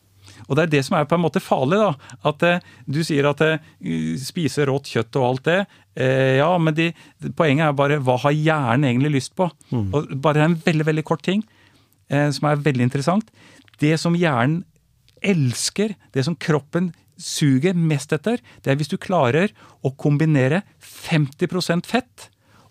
[0.48, 1.78] Og det er det som er på en måte farlig.
[1.78, 3.58] da, At eh, du sier at eh,
[4.18, 5.66] spise rått kjøtt og alt det.
[5.94, 6.90] Eh, ja, men de,
[7.36, 9.50] poenget er bare hva har hjernen egentlig lyst på?
[9.70, 9.88] Mm.
[9.94, 11.44] Og bare en veldig, veldig kort ting
[12.10, 13.30] eh, som er veldig interessant.
[13.80, 14.64] Det som hjernen
[15.20, 19.52] elsker, det som kroppen suger mest etter, det er hvis du klarer
[19.84, 22.28] å kombinere 50% fett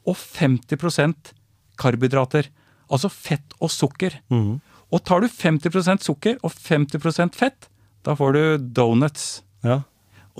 [0.08, 1.34] og 50%
[1.80, 2.50] karbohydrater.
[2.90, 4.20] Altså fett og sukker.
[4.34, 4.60] Mm.
[4.90, 7.70] Og tar du 50% sukker og 50% fett,
[8.06, 9.44] da får du donuts.
[9.66, 9.84] Ja.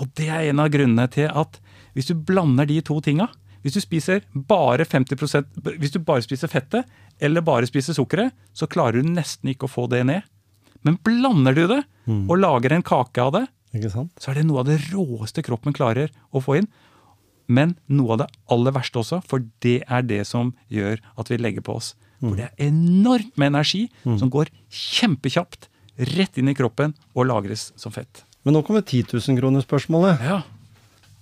[0.00, 1.60] Og det er en av grunnene til at
[1.94, 3.26] hvis du blander de to tinga
[3.60, 6.86] Hvis du spiser bare 50% Hvis du bare spiser fettet
[7.20, 10.22] eller bare spiser sukkeret, så klarer du nesten ikke å få det ned.
[10.80, 12.30] Men blander du det mm.
[12.30, 16.10] og lager en kake av det, så er det noe av det råeste kroppen klarer
[16.34, 16.70] å få inn.
[17.50, 21.38] Men noe av det aller verste også, for det er det som gjør at vi
[21.38, 21.94] legger på oss.
[22.20, 24.18] For det er enormt med energi mm.
[24.20, 25.70] som går kjempekjapt
[26.14, 28.24] rett inn i kroppen og lagres som fett.
[28.44, 30.22] Men nå kommer 10 000-kronerspørsmålet.
[30.24, 30.40] Ja.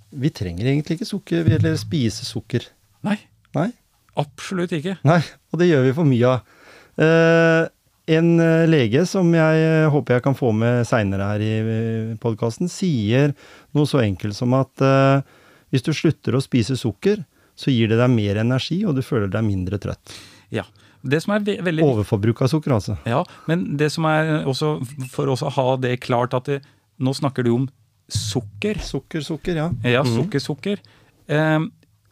[0.09, 2.67] Vi trenger egentlig ikke sukker, eller spise sukker.
[3.07, 3.19] Nei.
[3.57, 3.71] Nei.
[4.19, 4.97] Absolutt ikke.
[5.07, 5.21] Nei,
[5.53, 6.55] og det gjør vi for mye av.
[6.99, 7.65] Eh,
[8.09, 12.15] en eh, lege som jeg eh, håper jeg kan få med seinere her i eh,
[12.23, 13.35] podkasten, sier
[13.77, 15.21] noe så enkelt som at uh,
[15.69, 17.21] hvis du slutter å spise sukker,
[17.59, 20.15] så gir det deg mer energi, og du føler deg mindre trøtt.
[20.55, 20.65] Ja,
[21.03, 21.85] det som er veldig...
[21.85, 22.97] Overforbruk av sukker, altså.
[23.09, 24.79] Ja, men det som er også,
[25.13, 26.63] for oss å ha det klart at det,
[27.03, 27.67] nå snakker du om
[28.09, 28.81] sukker.
[28.83, 29.69] Sukker, sukker, ja.
[29.85, 31.05] Ja, sukker, sukker, sukker.
[31.29, 31.69] Um,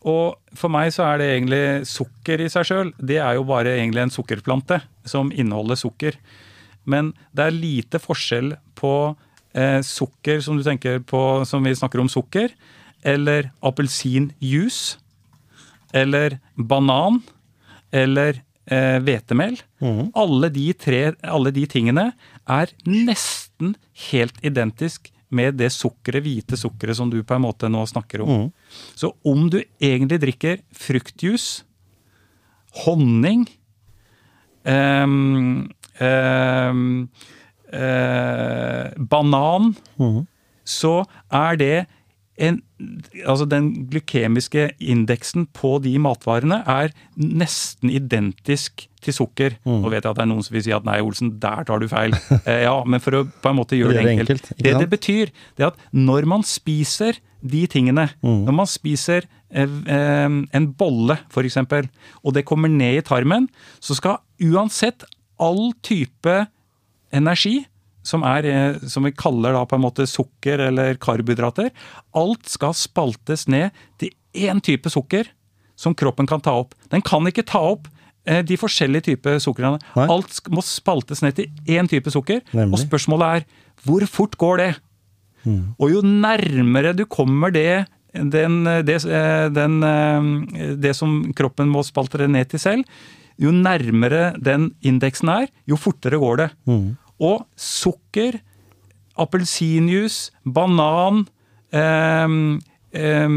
[0.06, 2.92] og for meg så er det egentlig sukker i seg sjøl.
[2.96, 6.18] Det er jo bare egentlig en sukkerplante som inneholder sukker.
[6.86, 8.92] Men det er lite forskjell på
[9.58, 12.54] eh, sukker som du tenker på som vi snakker om sukker,
[13.06, 15.00] eller appelsinjuice,
[15.94, 17.20] eller banan,
[17.90, 19.60] eller Eh, hvetemel.
[19.78, 20.06] Eh, mm.
[20.18, 20.74] alle, de
[21.22, 22.08] alle de tingene
[22.50, 23.76] er nesten
[24.10, 28.46] helt identisk med det sukkeret, hvite sukkeret som du på en måte nå snakker om.
[28.46, 28.48] Mm.
[28.94, 31.64] Så om du egentlig drikker fruktjuice,
[32.84, 33.46] honning
[34.66, 35.66] um,
[36.00, 36.86] um,
[37.72, 40.22] uh, banan, mm.
[40.66, 40.96] så
[41.32, 41.76] er det
[42.36, 42.58] en,
[43.24, 49.56] altså den glykemiske indeksen på de matvarene er nesten identisk til sukker.
[49.64, 49.78] Mm.
[49.84, 51.80] Nå vet jeg at det er noen som vil si at nei, Olsen, der tar
[51.82, 52.16] du feil.
[52.46, 54.50] Eh, ja, men for å på en måte gjøre det, det enkelt.
[54.52, 58.42] enkelt det det betyr, det er at når man spiser de tingene, mm.
[58.46, 61.58] når man spiser eh, eh, en bolle f.eks.,
[62.22, 63.48] og det kommer ned i tarmen,
[63.80, 64.20] så skal
[64.52, 65.06] uansett
[65.42, 66.36] all type
[67.14, 67.64] energi
[68.06, 71.72] som, er, eh, som vi kaller da på en måte sukker eller karbohydrater.
[72.16, 75.32] Alt skal spaltes ned til én type sukker
[75.76, 76.74] som kroppen kan ta opp.
[76.92, 77.90] Den kan ikke ta opp
[78.28, 79.78] eh, de forskjellige typer sukker.
[80.06, 82.42] Alt må spaltes ned til én type sukker.
[82.52, 82.72] Nemlig.
[82.76, 84.72] Og spørsmålet er hvor fort går det?
[85.46, 85.60] Mm.
[85.78, 87.84] Og jo nærmere du kommer det,
[88.16, 89.78] den, det, eh, den,
[90.80, 92.98] det som kroppen må spalte det ned til selv,
[93.36, 96.48] jo nærmere den indeksen er, jo fortere går det.
[96.64, 96.94] Mm.
[97.22, 98.40] Og sukker,
[99.16, 101.26] appelsinjuice, banan,
[101.72, 102.26] eh,
[102.92, 103.28] eh,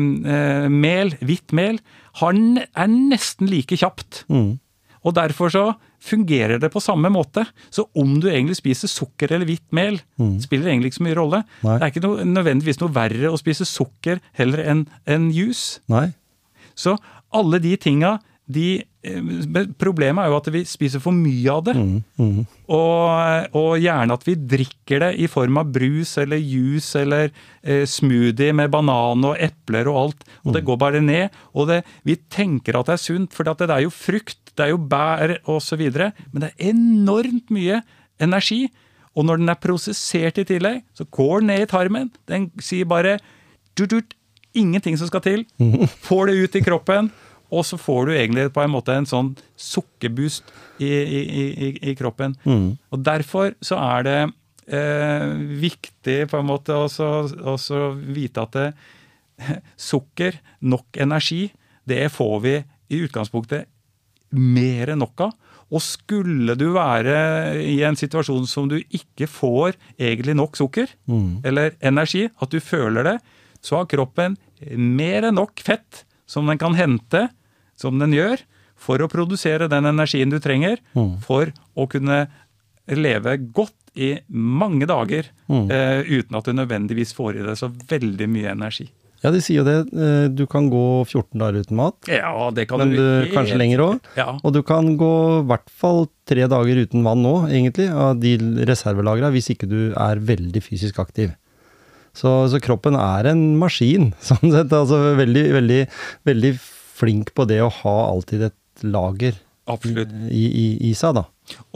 [0.70, 1.80] mel, hvitt mel
[2.20, 4.26] er nesten like kjapt.
[4.28, 4.60] Mm.
[5.08, 5.66] Og derfor så
[6.00, 7.46] fungerer det på samme måte.
[7.72, 10.00] Så om du egentlig spiser sukker eller hvitt mel,
[10.44, 11.42] spiller egentlig ikke så mye rolle.
[11.44, 11.68] Mm.
[11.68, 11.76] Nei.
[11.76, 15.80] Det er ikke noe, nødvendigvis noe verre å spise sukker heller enn en juice.
[15.92, 16.10] Nei.
[16.76, 16.98] Så
[17.36, 18.18] alle de tinga
[18.50, 21.76] de, Problemet er jo at vi spiser for mye av det.
[21.78, 22.02] Mm.
[22.20, 22.42] Mm.
[22.76, 27.30] Og, og gjerne at vi drikker det i form av brus eller juice eller
[27.64, 30.28] eh, smoothie med banan og epler og alt.
[30.44, 31.40] Og det går bare ned.
[31.56, 34.74] Og det, vi tenker at det er sunt, for det er jo frukt, det er
[34.74, 35.86] jo bær osv.
[35.96, 37.80] Men det er enormt mye
[38.20, 38.66] energi.
[39.16, 42.12] Og når den er prosessert i tillegg, så går den ned i tarmen.
[42.28, 43.18] Den sier bare
[43.80, 44.16] tut, tut,
[44.58, 45.48] ingenting som skal til.
[46.04, 47.12] Får det ut i kroppen.
[47.50, 51.22] Og så får du egentlig på en måte en sånn sukkerboost i, i,
[51.66, 52.36] i, i kroppen.
[52.94, 54.20] Og derfor så er det
[54.70, 55.26] eh,
[55.64, 57.82] viktig på en måte også
[58.14, 58.70] vite at det,
[59.90, 61.48] sukker, nok energi,
[61.90, 62.56] det får vi
[62.94, 63.70] i utgangspunktet
[64.36, 65.34] mer enn nok av.
[65.70, 70.90] Og skulle du være i en situasjon som du ikke får egentlig nok sukker,
[71.46, 73.18] eller energi, at du føler det,
[73.62, 74.38] så har kroppen
[74.74, 77.28] mer enn nok fett som den kan hente,
[77.80, 78.44] som den gjør,
[78.80, 80.80] for å produsere den energien du trenger
[81.26, 82.26] for å kunne
[82.88, 88.28] leve godt i mange dager eh, uten at du nødvendigvis får i deg så veldig
[88.32, 88.86] mye energi.
[89.20, 89.74] Ja, de sier jo det.
[90.00, 93.58] eh, Du kan gå 14 dager uten mat, Ja, det kan men du Men kanskje
[93.60, 94.08] lenger òg.
[94.16, 94.30] Ja.
[94.48, 95.12] Og du kan gå
[95.42, 98.38] i hvert fall tre dager uten vann nå, egentlig, av de
[98.70, 101.34] reservelagra, hvis ikke du er veldig fysisk aktiv.
[102.16, 104.72] Så, så kroppen er en maskin, sånn sett.
[104.72, 105.82] Altså veldig, veldig,
[106.32, 106.54] veldig
[107.00, 110.14] flink på det å ha alltid et lager Absolutt.
[110.30, 111.26] i, i, i seg, da.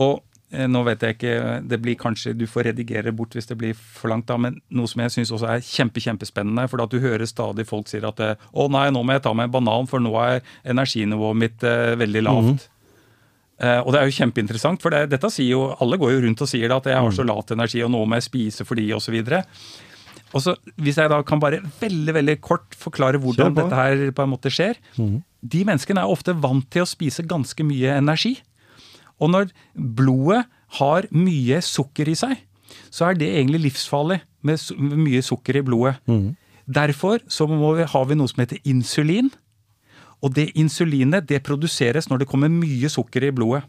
[0.03, 0.19] Og
[0.53, 1.35] eh, nå vet jeg ikke,
[1.69, 4.89] det blir kanskje Du får redigere bort hvis det blir for langt, da, men noe
[4.89, 6.67] som jeg syns også er kjempe, kjempespennende.
[6.71, 9.35] For at du hører stadig folk sier at eh, å nei, nå må jeg ta
[9.37, 10.43] meg en banan, for nå er
[10.75, 12.69] energinivået mitt eh, veldig lavt.
[13.61, 16.41] Eh, og det er jo kjempeinteressant, for det, dette sier jo Alle går jo rundt
[16.41, 18.89] og sier det, at jeg har så lat energi, og nå må jeg spise fordi,
[18.95, 19.19] osv.
[20.33, 24.23] Og så Hvis jeg da kan bare veldig veldig kort forklare hvordan dette her på
[24.25, 24.79] en måte skjer.
[25.43, 28.37] De menneskene er ofte vant til å spise ganske mye energi.
[29.21, 30.45] Og når blodet
[30.79, 32.37] har mye sukker i seg,
[32.89, 35.99] så er det egentlig livsfarlig med mye sukker i blodet.
[36.65, 39.29] Derfor så må vi, har vi noe som heter insulin.
[40.23, 43.65] Og det insulinet det produseres når det kommer mye sukker i blodet.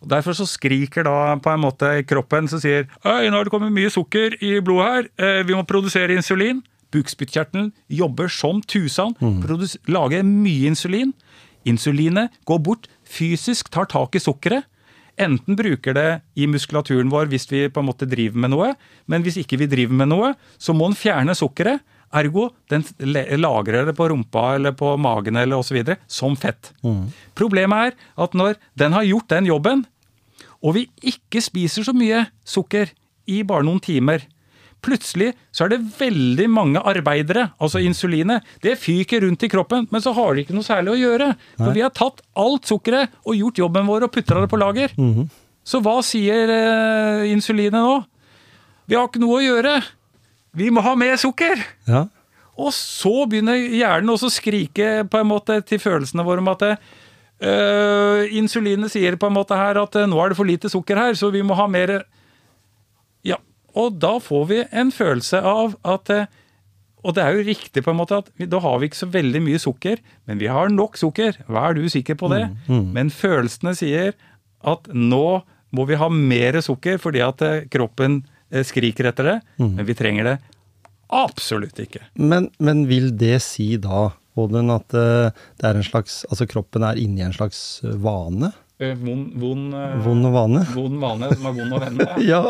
[0.00, 3.52] Og Derfor så skriker da på en måte kroppen som sier Øy, nå har det
[3.52, 6.62] kommet mye sukker i blodet her, eh, vi må produsere insulin.
[6.90, 9.44] Bukspyttkjertelen jobber som tusen, mm.
[9.92, 11.12] lager mye insulin.
[11.68, 14.66] Insulinet går bort, fysisk tar tak i sukkeret.
[15.20, 18.72] Enten bruker det i muskulaturen vår hvis vi på en måte driver med noe,
[19.06, 21.84] men hvis ikke vi driver med noe, så må den fjerne sukkeret.
[22.12, 22.82] Ergo den
[23.38, 25.78] lagrer det på rumpa eller på magen eller osv.
[26.10, 26.72] som fett.
[27.38, 29.86] Problemet er at når den har gjort den jobben,
[30.62, 32.90] og vi ikke spiser så mye sukker
[33.30, 34.24] i bare noen timer,
[34.82, 40.00] plutselig så er det veldig mange arbeidere, altså insulinet, det fyker rundt i kroppen, men
[40.02, 41.30] så har det ikke noe særlig å gjøre.
[41.60, 44.90] For vi har tatt alt sukkeret og gjort jobben vår og putta det på lager.
[45.62, 47.98] Så hva sier eh, insulinet nå?
[48.88, 49.74] Vi har ikke noe å gjøre.
[50.56, 51.60] Vi må ha mer sukker!
[51.88, 52.06] Ja.
[52.60, 56.64] Og så begynner hjernen også å skrike på en måte til følelsene våre om at
[56.68, 60.98] øh, insulinet sier på en måte her at øh, nå er det for lite sukker
[61.00, 62.02] her, så vi må ha mer
[63.24, 63.38] Ja,
[63.72, 66.26] og da får vi en følelse av at øh,
[67.00, 69.40] Og det er jo riktig på en måte at da har vi ikke så veldig
[69.40, 71.38] mye sukker, men vi har nok sukker.
[71.48, 72.42] Hva er du sikker på det.
[72.68, 74.12] Men følelsene sier
[74.60, 75.40] at nå
[75.72, 78.20] må vi ha mer sukker fordi at øh, kroppen
[78.66, 80.38] skriker etter det, men vi trenger det
[81.10, 82.04] absolutt ikke.
[82.14, 86.84] Men, men vil det si da, Odin, at eh, det er en slags Altså kroppen
[86.86, 88.52] er inni en slags eh, vane?
[88.78, 90.62] Eh, Vond, vond, eh, Vond vane?
[90.70, 92.06] vond vane som er vond å vende.
[92.30, 92.44] Ja,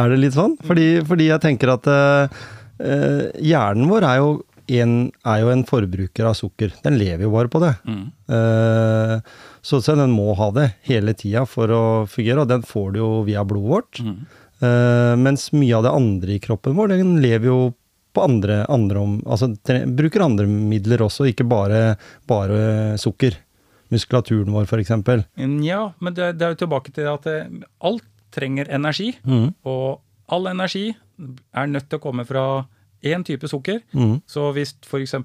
[0.00, 0.58] er det litt sånn?
[0.68, 2.36] Fordi, fordi jeg tenker at eh,
[2.84, 4.28] eh, hjernen vår er jo,
[4.84, 4.92] en,
[5.26, 6.76] er jo en forbruker av sukker.
[6.84, 7.72] Den lever jo bare på det.
[7.88, 8.04] Mm.
[8.36, 9.16] Eh,
[9.66, 13.00] så, så den må ha det hele tida for å fungere, og den får du
[13.02, 14.04] jo via blodet vårt.
[14.04, 14.20] Mm.
[14.60, 17.58] Eh, mens mye av det andre i kroppen vår, den lever jo
[18.12, 19.52] på andre, andre om, altså
[19.94, 21.94] bruker andre midler også, ikke bare,
[22.28, 23.36] bare sukker.
[23.90, 24.90] Muskulaturen vår, f.eks.
[25.66, 27.46] Ja, men det, det er jo tilbake til at eh,
[27.86, 29.12] alt trenger energi.
[29.26, 29.48] Mm.
[29.66, 32.44] Og all energi er nødt til å komme fra
[33.02, 33.80] én type sukker.
[33.96, 34.20] Mm.
[34.30, 35.16] Så hvis f.eks.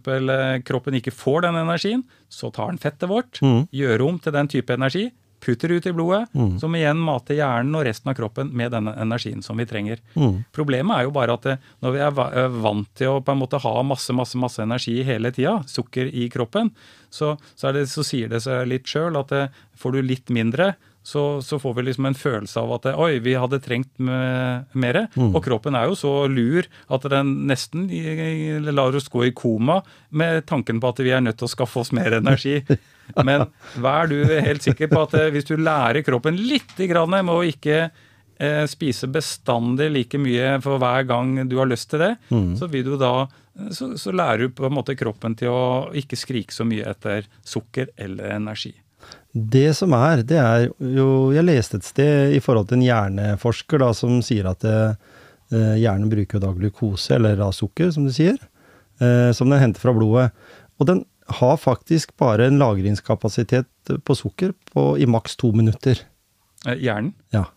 [0.66, 3.68] kroppen ikke får den energien, så tar den fettet vårt, Mm.
[3.70, 5.10] gjør om til den type energi,
[5.46, 6.56] putter ut i blodet, Mm.
[6.60, 10.02] som igjen mater hjernen og resten av kroppen med denne energien som vi trenger.
[10.16, 10.44] Mm.
[10.56, 13.40] Problemet er jo bare at det, når vi er er vant til å på en
[13.44, 16.72] måte ha masse masse, masse energi hele tida, sukker i kroppen,
[17.10, 19.44] så, så, er det, så sier det seg litt sjøl at det,
[19.78, 20.74] får du litt mindre,
[21.06, 24.66] så, så får vi liksom en følelse av at oi, vi hadde trengt mer.
[24.74, 25.00] mer.
[25.14, 27.86] Og kroppen er jo så lur at den nesten
[28.74, 31.84] lar oss gå i koma med tanken på at vi er nødt til å skaffe
[31.84, 32.58] oss mer energi.
[33.28, 33.46] Men
[33.78, 37.44] vær du helt sikker på at eh, hvis du lærer kroppen litt grann med å
[37.46, 42.16] ikke eh, spise bestandig like mye for hver gang du har lyst til det,
[42.58, 43.28] så vil du da
[43.72, 47.30] så, så lærer du på en måte kroppen til å ikke skrike så mye etter
[47.46, 48.74] sukker eller energi.
[49.36, 53.82] Det som er, det er jo Jeg leste et sted i forhold til en hjerneforsker
[53.84, 54.96] da, som sier at eh,
[55.52, 58.40] hjernen bruker da glukose, eller da sukker, som du sier,
[59.04, 60.30] eh, som den henter fra blodet.
[60.80, 61.04] Og den
[61.42, 66.00] har faktisk bare en lagringskapasitet på sukker på, i maks to minutter.
[66.66, 67.12] Eh, Hjernen.
[67.36, 67.48] Ja.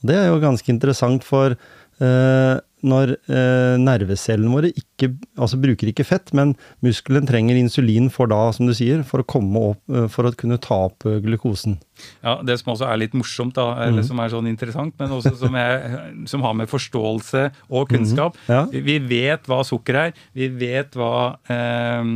[0.00, 2.54] Det er jo ganske interessant, for eh,
[2.86, 6.52] når eh, nervecellene våre ikke, altså bruker ikke fett, men
[6.84, 10.34] muskelen trenger insulin for da, som du sier, for å komme opp, eh, for å
[10.38, 11.78] kunne ta opp eh, glukosen.
[12.22, 15.34] Ja, Det som også er litt morsomt, da, eller som er sånn interessant, men også
[15.40, 15.98] som, er,
[16.30, 18.64] som har med forståelse og kunnskap Ja.
[18.70, 22.14] vi, vi vet hva sukker er, vi vet hva eh,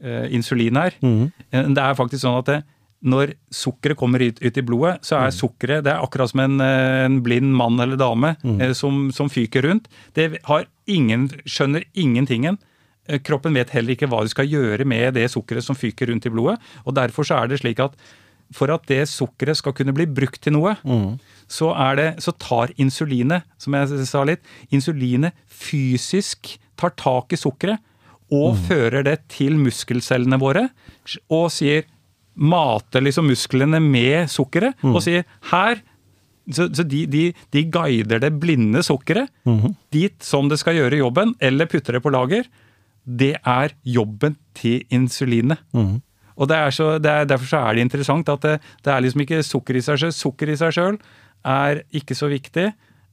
[0.00, 0.96] eh, insulin er.
[1.04, 1.30] Mm.
[1.52, 2.60] Det er faktisk sånn at det,
[3.00, 6.60] når sukkeret kommer ut, ut i blodet, så er sukkeret det er akkurat som en,
[6.60, 9.88] eh, en blind mann eller dame eh, som, som fyker rundt.
[10.16, 12.58] Det har ingen, skjønner ingentingen.
[13.08, 16.28] Eh, Kroppen vet heller ikke hva du skal gjøre med det sukkeret som fyker rundt
[16.28, 16.58] i blodet.
[16.84, 17.96] og Derfor så er det slik at
[18.52, 20.72] for at det sukkeret skal kunne bli brukt til noe,
[21.46, 24.42] så, er det, så tar insulinet, som jeg sa litt,
[24.74, 27.78] insulinet fysisk tar tak i sukkeret
[28.34, 30.68] og fører det til muskelcellene våre
[31.30, 31.86] og sier
[32.40, 35.82] Mater liksom musklene med sukkeret og sier her
[36.50, 39.28] så, så de, de, de guider det blinde sukkeret
[39.92, 42.48] dit som det skal gjøre jobben, eller putter det på lager.
[43.04, 45.58] Det er jobben til insulinet.
[46.40, 49.00] Og det er så, det er, Derfor så er det interessant at det, det er
[49.04, 50.12] liksom ikke sukker i seg sjøl.
[50.16, 50.98] Sukker i seg sjøl
[51.44, 52.66] er ikke så viktig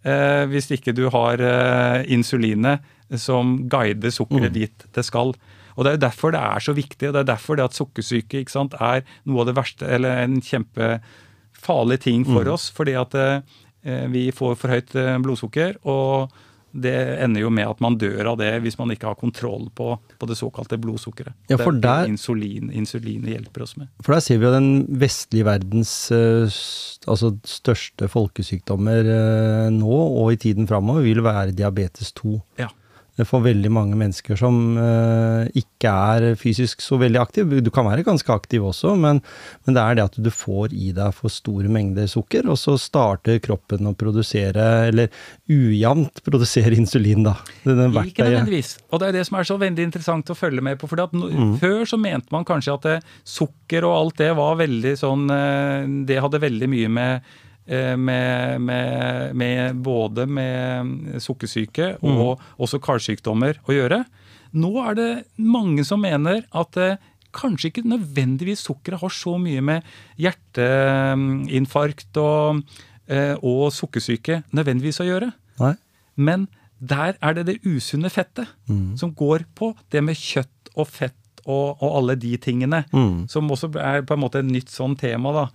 [0.08, 2.80] eh, hvis ikke du har eh, insulinet
[3.20, 5.36] som guider sukkeret dit det skal.
[5.78, 7.78] Og Det er jo derfor det er så viktig, og det er derfor det at
[7.78, 12.72] sukkersyke ikke sant, er noe av det verste, eller en kjempefarlig ting for oss.
[12.74, 16.34] Fordi at eh, vi får for høyt eh, blodsukker, og
[16.78, 19.94] det ender jo med at man dør av det hvis man ikke har kontroll på,
[20.20, 21.34] på det såkalte blodsukkeret.
[21.50, 23.90] Ja, for det er insulin, insulinet hjelper oss med.
[24.04, 26.60] For der ser vi jo den vestlige verdens eh,
[27.10, 32.36] altså største folkesykdommer eh, nå og i tiden framover vil være diabetes 2.
[32.62, 32.70] Ja.
[33.26, 37.56] For veldig mange mennesker som eh, ikke er fysisk så veldig aktiv.
[37.66, 39.24] Du kan være ganske aktiv også, men,
[39.66, 42.76] men det er det at du får i deg for store mengder sukker, og så
[42.78, 45.10] starter kroppen å produsere, eller
[45.50, 47.34] ujevnt produsere insulin, da.
[47.66, 48.76] Denne Ikke nødvendigvis.
[48.92, 50.90] Og det er det som er så veldig interessant å følge med på.
[50.92, 54.62] fordi at no, Før så mente man kanskje at det, sukker og alt det var
[54.62, 61.98] veldig sånn eh, Det hadde veldig mye med eh, med, med, med både med sukkersyke
[62.02, 64.06] og også karsykdommer å gjøre.
[64.56, 66.96] Nå er det mange som mener at eh,
[67.36, 69.84] kanskje ikke nødvendigvis sukkeret har så mye med
[70.18, 72.62] hjerteinfarkt og,
[73.08, 75.32] eh, og sukkersyke nødvendigvis å gjøre.
[75.62, 75.74] Nei?
[76.16, 76.48] Men
[76.80, 78.48] der er det det usunne fettet
[78.98, 81.14] som går på det med kjøtt og fett
[81.48, 82.84] og, og alle de tingene.
[83.30, 85.48] Som også er på en måte et nytt sånn tema, da.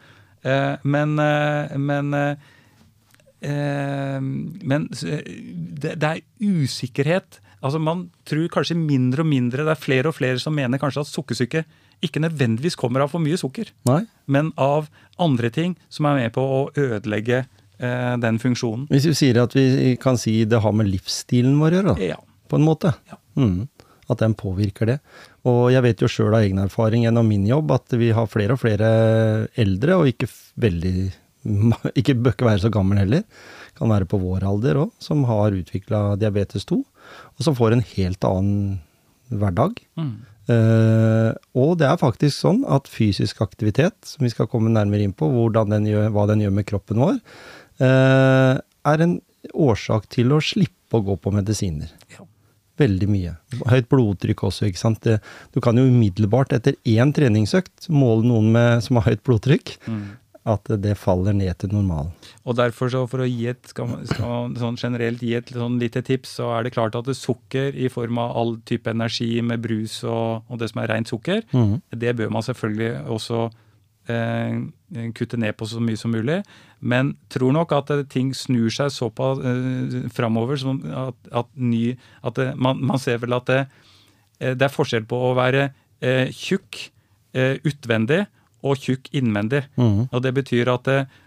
[0.44, 2.34] Eh, men eh, men eh,
[4.22, 7.40] men det, det er usikkerhet.
[7.62, 9.64] Altså Man tror kanskje mindre og mindre.
[9.66, 11.64] Det er flere og flere som mener kanskje at sukkersyke
[12.02, 14.02] ikke nødvendigvis kommer av for mye sukker, Nei?
[14.26, 14.88] men av
[15.22, 18.88] andre ting som er med på å ødelegge eh, den funksjonen.
[18.90, 22.10] Hvis du sier at vi kan si det har med livsstilen vår å gjøre, da.
[22.14, 22.18] Ja.
[22.50, 22.94] på en måte.
[23.10, 23.20] Ja.
[23.38, 23.68] Mm.
[24.12, 24.98] At den påvirker det.
[25.48, 28.56] Og jeg vet jo sjøl av egen erfaring gjennom min jobb at vi har flere
[28.56, 28.92] og flere
[29.58, 30.30] eldre, og ikke
[30.62, 30.94] veldig
[31.98, 33.24] Ikke bør ikke være så gammel heller.
[33.78, 37.86] Kan være på vår alder òg, som har utvikla diabetes 2, og som får en
[37.94, 38.76] helt annen
[39.32, 39.80] hverdag.
[39.98, 40.12] Mm.
[40.50, 45.14] Uh, og det er faktisk sånn at fysisk aktivitet, som vi skal komme nærmere inn
[45.14, 47.20] på, den gjør, hva den gjør med kroppen vår,
[47.82, 49.16] uh, er en
[49.54, 51.90] årsak til å slippe å gå på medisiner.
[52.12, 52.26] Ja.
[52.80, 53.34] Veldig mye.
[53.68, 55.02] Høyt blodtrykk også, ikke sant.
[55.04, 55.18] Det,
[55.52, 60.02] du kan jo umiddelbart etter én treningsøkt måle noen med, som har høyt blodtrykk, Mm.
[60.44, 62.10] at det faller ned til normalen.
[62.44, 66.02] Og derfor så for å gi et, skal, skal sånn generelt gi et sånn lite
[66.02, 69.62] tips, så er det klart at det sukker i form av all type energi med
[69.62, 71.76] brus og, og det som er rent sukker, mm.
[71.94, 73.44] det bør man selvfølgelig også
[74.08, 74.56] eh,
[75.16, 76.40] kutte ned på så mye som mulig.
[76.80, 81.96] Men tror nok at eh, ting snur seg såpass eh, framover som at, at, ny,
[82.22, 83.62] at det, man, man, ser vel at det,
[84.40, 85.70] eh, det, er forskjell på å være
[86.02, 86.88] eh, tjukk
[87.36, 88.24] eh, utvendig
[88.62, 89.64] og tjukk innvendig.
[89.74, 90.06] Mm.
[90.10, 91.21] Og det betyr at det, Eh,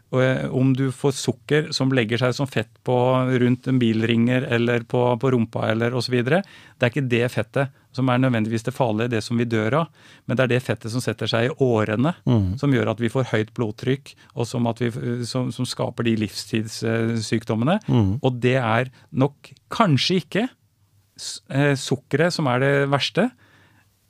[0.52, 2.98] om du får sukker som legger seg som fett på
[3.42, 6.18] rundt en bilringer eller på, på rumpa eller osv.
[6.26, 10.10] Det er ikke det fettet som er nødvendigvis det farlige, det som vi dør av.
[10.28, 12.58] Men det er det fettet som setter seg i årene, mm.
[12.60, 14.92] som gjør at vi får høyt blodtrykk, og som, vi,
[15.28, 17.80] som, som skaper de livstidssykdommene.
[17.88, 18.12] Mm.
[18.20, 23.30] Og det er nok kanskje ikke eh, sukkeret som er det verste.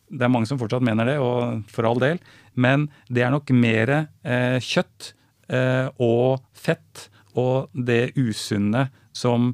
[0.09, 2.21] Det er mange som fortsatt mener det, og for all del.
[2.57, 9.51] Men det er nok mer eh, kjøtt Eh, og fett og det usunne som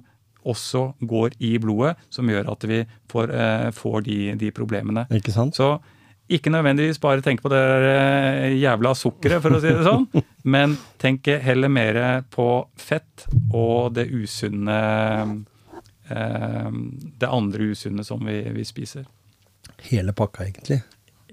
[0.47, 2.81] også går i blodet, som gjør at vi
[3.11, 5.05] får, eh, får de, de, problemene.
[5.13, 5.55] Ikke sant?
[5.55, 5.75] Så
[6.31, 10.07] ikke nødvendigvis bare tenk på det eh, jævla sukkeret, for å si det sånn,
[10.55, 12.01] men tenk heller mer
[12.33, 14.81] på fett og det usunne
[16.11, 19.05] Det andre usunne som vi, vi spiser.
[19.87, 20.81] Hele pakka, egentlig.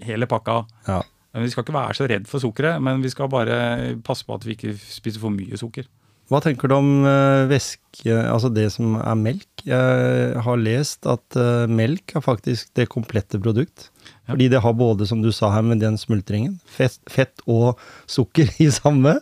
[0.06, 0.60] Hele pakka.
[0.86, 1.00] Ja.
[1.42, 4.46] Vi skal ikke være så redd for sukkeret, men vi skal bare passe på at
[4.46, 5.88] vi ikke spiser for mye sukker.
[6.28, 9.62] Hva tenker du om uh, væske, altså det som er melk?
[9.64, 13.88] Jeg har lest at uh, melk er faktisk det komplette produkt.
[14.28, 18.50] Fordi det har både, som du sa her med den smultringen, fett, fett, og sukker
[18.60, 19.14] i samme.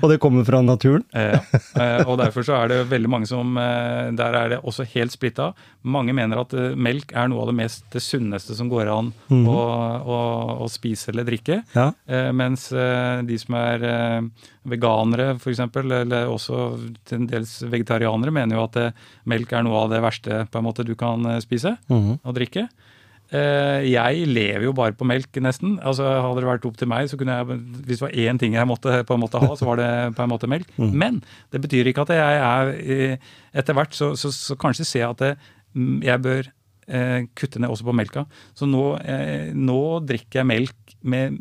[0.00, 1.04] Og det kommer fra naturen.
[1.12, 1.42] Ja,
[1.80, 5.12] eh, og derfor så er det veldig mange som eh, Der er det også helt
[5.12, 5.50] splitta.
[5.84, 9.12] Mange mener at eh, melk er noe av det mest det sunneste som går an
[9.28, 9.44] mm.
[9.50, 9.60] å,
[10.00, 10.18] å,
[10.64, 11.60] å, spise eller drikke.
[11.74, 11.90] Ja.
[12.34, 13.84] Mens de som er
[14.68, 16.62] veganere, f.eks., eller også
[17.04, 18.80] til en dels vegetarianere, mener jo at
[19.28, 22.24] melk er noe av det verste på en måte du kan spise mm.
[22.24, 22.66] og drikke.
[23.32, 25.78] Eh, jeg lever jo bare på melk, nesten.
[25.82, 28.56] Altså, Hadde det vært opp til meg, så kunne jeg, hvis det var én ting
[28.58, 30.68] jeg måtte på en måte ha, så var det på en måte melk.
[30.76, 30.92] Mm.
[30.92, 31.22] Men
[31.54, 33.16] det betyr ikke at jeg er
[33.54, 35.32] Etter hvert så, så, så kanskje ser jeg at det,
[35.78, 36.48] mm, jeg bør
[36.88, 38.24] eh, kutte ned også på melka.
[38.58, 41.38] Så nå, eh, nå, drikker jeg melk med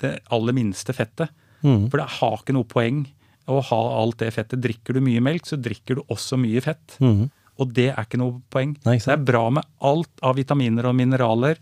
[0.00, 1.32] det aller minste fettet.
[1.62, 1.88] Mm.
[1.90, 3.04] For det har ikke noe poeng
[3.50, 4.62] å ha alt det fettet.
[4.62, 6.98] Drikker du mye melk, så drikker du også mye fett.
[7.02, 7.26] Mm.
[7.62, 8.74] Og det er ikke noe poeng.
[8.84, 11.60] Nei, det er bra med alt av vitaminer og mineraler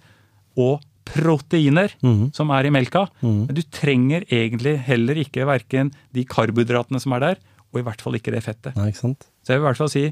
[0.61, 2.33] og proteiner mm.
[2.35, 3.07] som er i melka.
[3.21, 3.41] Mm.
[3.47, 7.43] Men du trenger egentlig heller ikke verken de karbohydratene som er der,
[7.75, 8.75] og i hvert fall ikke det fettet.
[8.79, 9.29] Nei, ikke sant?
[9.45, 10.05] Så jeg vil i hvert fall si,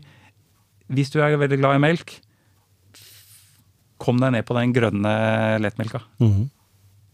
[0.93, 2.16] hvis du er veldig glad i melk,
[4.03, 5.12] kom deg ned på den grønne
[5.62, 6.03] lettmelka.
[6.22, 6.49] Mm.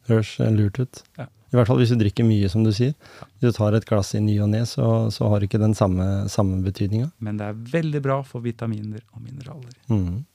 [0.08, 1.02] Høres lurt ut.
[1.20, 1.28] Ja.
[1.48, 2.94] I hvert fall hvis du drikker mye, som du sier.
[3.38, 6.26] Hvis du tar et glass i ny og ne, så, så, har ikke den samme,
[6.28, 7.08] samme betydninga.
[7.24, 9.72] Men det er veldig bra for vitaminer og mineraler.
[9.88, 10.26] Mm.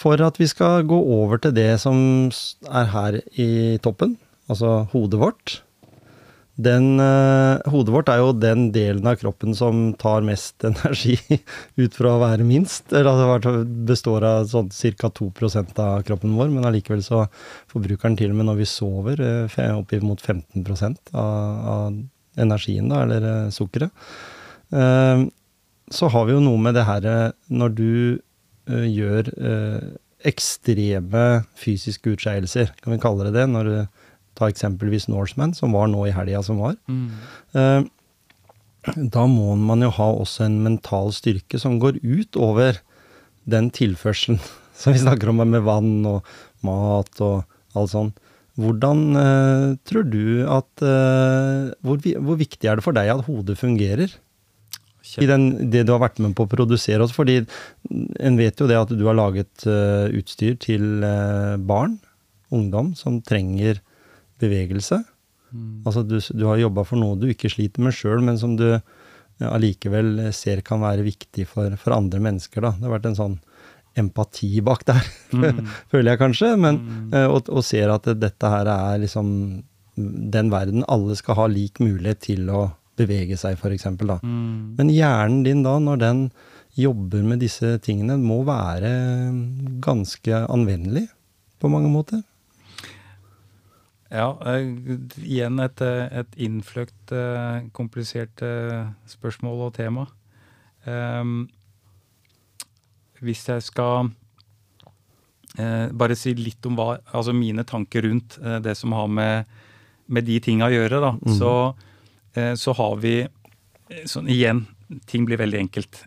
[0.00, 2.30] For at vi skal gå over til det som
[2.70, 3.50] er her i
[3.82, 4.14] toppen,
[4.50, 5.58] altså hodet vårt,
[6.58, 11.16] den, uh, hodet vårt er jo den delen av kroppen som tar mest energi
[11.80, 12.90] ut fra å være minst.
[12.92, 13.54] Eller altså
[13.88, 14.70] består av sånn
[15.00, 15.12] ca.
[15.20, 17.24] 2% av kroppen vår, men allikevel så
[17.70, 20.66] forbruker den til og med når vi sover uh, oppimot 15
[21.14, 22.02] av, av
[22.40, 23.94] energien, da, eller uh, sukkeret.
[25.90, 27.06] Så har vi jo noe med det her
[27.50, 27.94] når du
[28.70, 29.30] gjør
[30.30, 31.22] ekstreme
[31.58, 33.99] fysiske utskeielser, kan vi kalle det det, når du
[34.40, 36.78] Ta eksempelvis Norseman, som var nå i helga som var.
[36.88, 37.08] Mm.
[37.52, 37.82] Eh,
[38.96, 42.80] da må man jo ha også en mental styrke som går ut over
[43.50, 44.40] den tilførselen
[44.80, 46.24] som vi snakker om med vann og
[46.66, 47.44] mat og
[47.76, 48.26] alt sånt.
[48.60, 53.56] Hvordan uh, tror du at uh, hvor, hvor, viktig er det for deg at hodet
[53.60, 54.10] fungerer?
[55.20, 57.38] I den, det du har vært med på å produsere også, fordi
[58.20, 61.02] en vet jo det at du har laget uh, utstyr til
[61.66, 61.96] barn,
[62.52, 63.80] ungdom, som trenger
[64.40, 65.02] bevegelse.
[65.50, 65.82] Mm.
[65.84, 68.68] Altså du, du har jobba for noe du ikke sliter med sjøl, men som du
[69.40, 72.64] allikevel ja, ser kan være viktig for, for, andre mennesker.
[72.64, 72.74] Da.
[72.76, 73.38] Det har vært en sånn
[73.98, 75.64] empati bak der, mm.
[75.90, 76.52] føler jeg kanskje.
[76.60, 77.08] Men, mm.
[77.16, 79.32] Eh, og, og, ser at dette her er liksom
[80.00, 82.68] den verden alle skal ha lik mulighet til å
[83.00, 83.88] bevege seg, f.eks.
[83.96, 84.76] Mm.
[84.78, 86.24] Men hjernen din da, når den
[86.78, 88.92] jobber med disse tingene, må være
[89.82, 91.08] ganske anvendelig
[91.60, 92.22] på mange måter.
[94.10, 100.08] Ja, uh, igjen et, eh, et innfløkt, uh, komplisert uh, spørsmål og tema.
[100.84, 101.44] Um,
[103.20, 104.10] hvis jeg skal
[105.98, 109.48] bare si litt om hva, altså mine tanker rundt det som har med,
[110.06, 111.32] med de tinga å gjøre, da, mm.
[111.34, 111.50] så,
[112.56, 113.16] så, har vi
[114.08, 114.62] sånn igjen
[115.10, 116.04] ting blir veldig enkelt.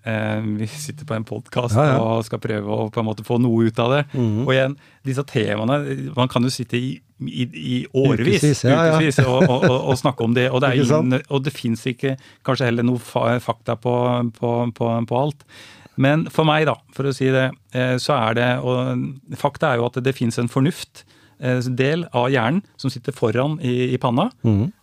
[0.63, 1.99] Vi sitter på en podkast ja, ja.
[1.99, 4.01] og skal prøve å på en måte få noe ut av det.
[4.15, 4.39] Mm.
[4.47, 5.81] Og igjen, disse temaene
[6.15, 6.95] Man kan jo sitte i
[7.27, 8.97] i, i årevis Ukevis, ja, ja.
[8.97, 10.49] ukevis, og, og, og, snakke om det.
[10.51, 13.95] Og det, og det fins ikke kanskje heller noe fa fakta på,
[14.37, 15.47] på, på, på alt.
[15.95, 19.81] Men for meg, da, for å si det, eh, så er det og Fakta er
[19.81, 21.03] jo at det fins en fornuft
[21.37, 24.31] eh, del av hjernen som sitter foran i, i panna.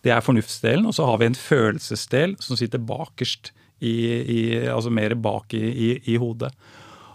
[0.06, 0.86] Det er fornuftsdelen.
[0.86, 5.64] Og så har vi en følelsesdel som sitter bakerst, i, i, altså mer bak i,
[5.64, 6.50] i, i hodet.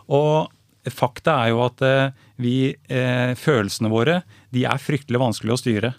[0.09, 0.49] Og
[0.93, 2.55] fakta er jo at eh, vi,
[2.89, 4.19] eh, følelsene våre
[4.55, 5.93] de er fryktelig vanskelig å styre.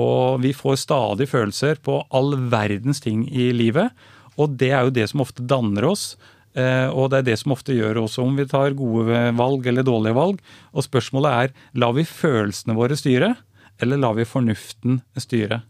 [0.00, 3.90] Og vi får stadig følelser på all verdens ting i livet.
[4.38, 6.16] Og det er jo det som ofte danner oss.
[6.54, 9.82] eh, Og det er det som ofte gjør også om vi tar gode valg eller
[9.86, 10.40] dårlige valg.
[10.74, 13.34] Og spørsmålet er lar vi følelsene våre styre,
[13.80, 15.62] eller lar vi fornuften styre?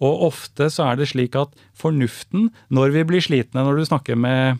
[0.00, 4.16] Og ofte så er det slik at fornuften, når vi blir slitne, når du snakker
[4.18, 4.58] med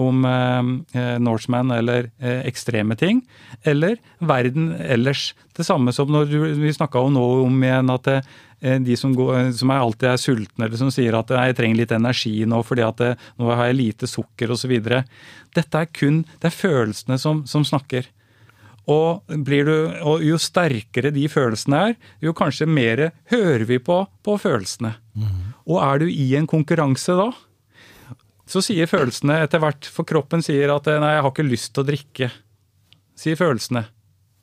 [0.00, 3.20] om eh, Norseman eller eh, ekstreme ting,
[3.62, 5.34] eller verden ellers.
[5.56, 9.50] Det samme som når du, vi snakka nå om igjen at eh, de som, går,
[9.56, 12.86] som er alltid er sultne, eller som sier at jeg trenger litt energi nå fordi
[12.86, 13.04] at
[13.40, 14.72] nå har jeg lite sukker osv.
[15.56, 18.08] Dette er kun det er følelsene som, som snakker.
[18.90, 19.74] Og, blir du,
[20.08, 21.94] og jo sterkere de følelsene er,
[22.24, 24.96] jo kanskje mer hører vi på, på følelsene.
[25.68, 27.28] Og er du i en konkurranse da,
[28.50, 31.84] så sier følelsene etter hvert, for kroppen sier at nei, jeg har ikke lyst til
[31.84, 32.30] å drikke,
[33.18, 33.84] sier følelsene.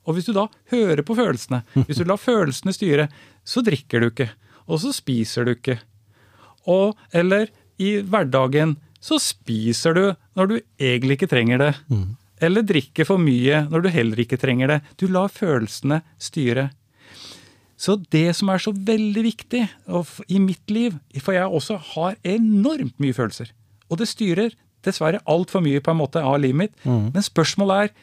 [0.08, 3.08] Og hvis du da hører på følelsene, hvis du lar følelsene styre,
[3.44, 4.30] så drikker du ikke,
[4.68, 5.78] og så spiser du ikke.
[6.68, 7.48] Og, eller
[7.80, 10.04] i hverdagen så spiser du
[10.36, 11.74] når du egentlig ikke trenger det.
[12.44, 14.80] Eller drikker for mye når du heller ikke trenger det.
[15.00, 16.68] Du lar følelsene styre.
[17.78, 19.62] Så det som er så veldig viktig
[19.94, 23.52] og i mitt liv, for jeg også har enormt mye følelser,
[23.88, 24.54] og det styrer
[24.86, 27.94] dessverre altfor mye på en måte av livet mitt, men spørsmålet er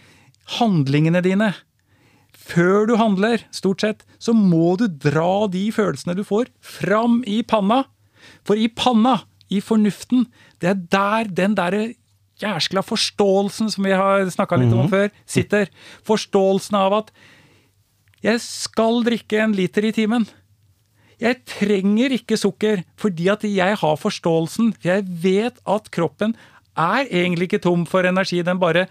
[0.60, 1.54] handlingene dine.
[2.36, 7.42] Før du handler, stort sett, så må du dra de følelsene du får, fram i
[7.48, 7.86] panna.
[8.46, 10.28] For i panna, i fornuften,
[10.62, 11.94] det er der den derre
[12.42, 15.70] jæskla forståelsen som vi har snakka litt om før, sitter.
[16.06, 17.12] Forståelsen av at
[18.26, 20.26] jeg skal drikke en liter i timen.
[21.22, 24.74] Jeg trenger ikke sukker fordi at jeg har forståelsen.
[24.80, 26.36] For jeg vet at kroppen
[26.76, 28.88] er egentlig ikke tom for energi, den bare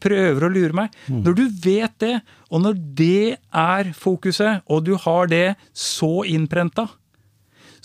[0.00, 0.92] prøver å lure meg.
[1.10, 6.86] Når du vet det, og når det er fokuset, og du har det så innprenta,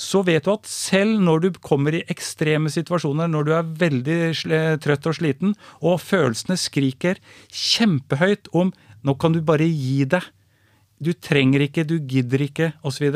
[0.01, 4.19] så vet du at selv når du kommer i ekstreme situasjoner, når du er veldig
[4.82, 7.19] trøtt og sliten, og følelsene skriker
[7.49, 10.29] kjempehøyt om 'nå kan du bare gi deg',
[11.01, 13.09] du trenger ikke, du gidder ikke, osv.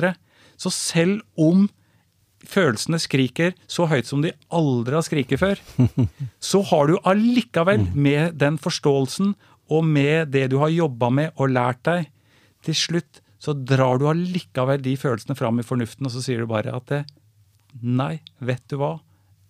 [0.58, 1.68] Så, selv om
[2.46, 5.62] følelsene skriker så høyt som de aldri har skriket før,
[6.52, 9.34] så har du allikevel, med den forståelsen
[9.74, 12.12] og med det du har jobba med og lært deg,
[12.66, 16.50] til slutt så drar du allikevel de følelsene fram i fornuften, og så sier du
[16.50, 17.04] bare at det,
[17.76, 18.96] Nei, vet du hva?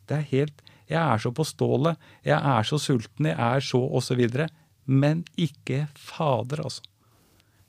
[0.10, 1.98] Det er helt Jeg er så på stålet.
[2.26, 3.28] Jeg er så sulten.
[3.30, 4.48] Jeg er så videre.
[4.86, 6.82] Men ikke fader, altså.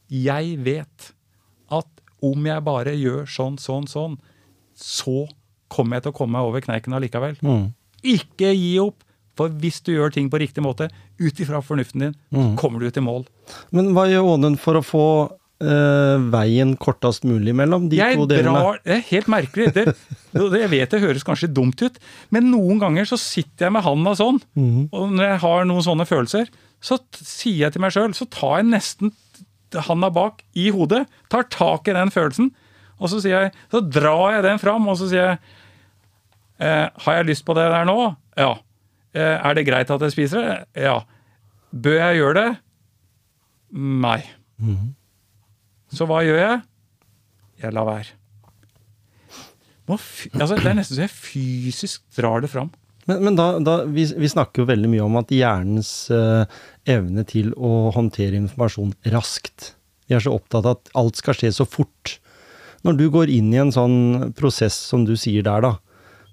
[0.09, 1.13] Jeg vet
[2.25, 4.17] om jeg bare gjør sånn, sånn, sånn,
[4.77, 5.27] så
[5.73, 7.37] kommer jeg til å komme meg over kneiken allikevel.
[8.07, 9.03] Ikke gi opp!
[9.37, 10.89] For hvis du gjør ting på riktig måte,
[11.21, 13.27] ut ifra fornuften din, så kommer du til mål.
[13.77, 18.25] Men hva gjør Ånen for å få øh, veien kortest mulig mellom de jeg to
[18.31, 18.63] delene?
[18.63, 19.67] drar, Det er helt merkelig.
[19.77, 19.85] Det,
[20.33, 22.01] det, jeg vet det høres kanskje dumt ut,
[22.33, 24.89] men noen ganger så sitter jeg med handa sånn, mm.
[24.89, 26.49] og når jeg har noen sånne følelser,
[26.81, 29.13] så sier jeg til meg sjøl, så tar jeg nesten
[29.75, 32.53] handa bak i hodet, tar tak i den følelsen,
[32.97, 35.39] og så, sier jeg, så drar jeg den fram, og så sier jeg
[36.65, 38.15] eh, Har jeg lyst på det der nå?
[38.41, 38.55] Ja.
[39.13, 40.55] Eh, er det greit at jeg spiser det?
[40.87, 41.01] Ja.
[41.77, 42.49] Bør jeg gjøre det?
[44.07, 44.21] Nei.
[45.93, 46.63] Så hva gjør jeg?
[47.63, 48.17] Jeg lar være.
[50.35, 52.73] Altså, det er nesten så jeg fysisk drar det fram.
[53.07, 56.45] Men, men da, da vi, vi snakker jo veldig mye om at hjernens uh,
[56.91, 59.73] evne til å håndtere informasjon raskt.
[60.07, 62.19] Vi er så opptatt av at alt skal skje så fort.
[62.87, 65.73] Når du går inn i en sånn prosess som du sier der, da,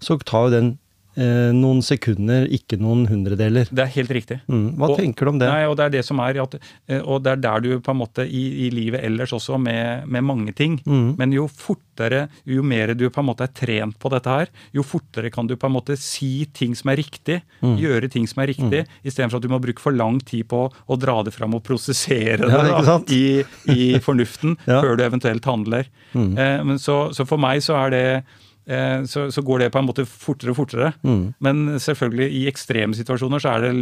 [0.04, 0.72] så tar jo den
[1.16, 3.68] noen sekunder, ikke noen hundredeler.
[3.70, 4.40] Det er helt riktig.
[4.50, 4.76] Mm.
[4.80, 5.48] Hva Og- tenker du om det?
[5.50, 6.56] Nei, og det er det som er at,
[6.90, 10.08] eh, Og det er der du på en måte i, i livet ellers også, med,
[10.08, 10.80] med mange ting.
[10.86, 11.16] Mm.
[11.18, 14.82] Men jo fortere, jo mer du på en måte er trent på dette her, jo
[14.82, 17.78] fortere kan du på en måte si ting som er riktig, Mm.
[17.80, 20.98] gjøre ting som er riktig, istedenfor at du må bruke for lang tid på å
[21.00, 23.44] dra det fram og prosessere Ja, det ikke da, i,
[23.96, 24.82] i fornuften Ja.
[24.82, 24.84] Mm.
[24.84, 25.86] før du eventuelt handler.
[26.16, 28.22] Eh, men så, så for meg så er det eh,
[28.66, 30.94] så, så går det på en måte fortere og fortere.
[31.04, 31.34] Mm.
[31.44, 33.74] Men selvfølgelig, i ekstreme situasjoner så er det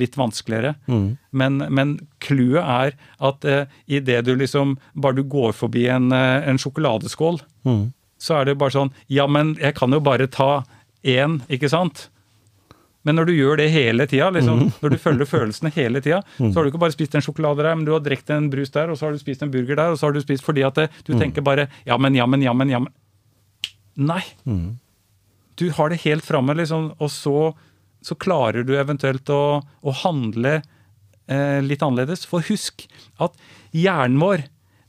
[0.00, 0.74] litt vanskeligere.
[0.88, 1.04] Mm.
[1.36, 1.92] Men, men
[2.24, 2.96] clouet er
[3.28, 7.92] at eh, idet du liksom Bare du går forbi en, eh, en sjokoladeskål, Mm.
[8.22, 10.62] så er det bare sånn Ja, men jeg kan jo bare ta
[11.04, 12.08] én, ikke sant?
[13.06, 16.52] Men når du gjør det hele tida, liksom, når du følger følelsene hele tida, så
[16.56, 18.90] har du ikke bare spist en sjokolade der, men du har drukket en brus der,
[18.90, 20.74] og så har du spist en burger der, og så har du spist fordi at
[20.80, 22.90] det, du tenker bare Ja, men, ja, men, ja, men, ja, men
[23.96, 24.22] Nei.
[25.56, 27.52] Du har det helt framme, liksom, og så,
[28.04, 32.26] så klarer du eventuelt å, å handle eh, litt annerledes.
[32.28, 32.84] For husk
[33.22, 33.36] at
[33.72, 34.44] hjernen vår,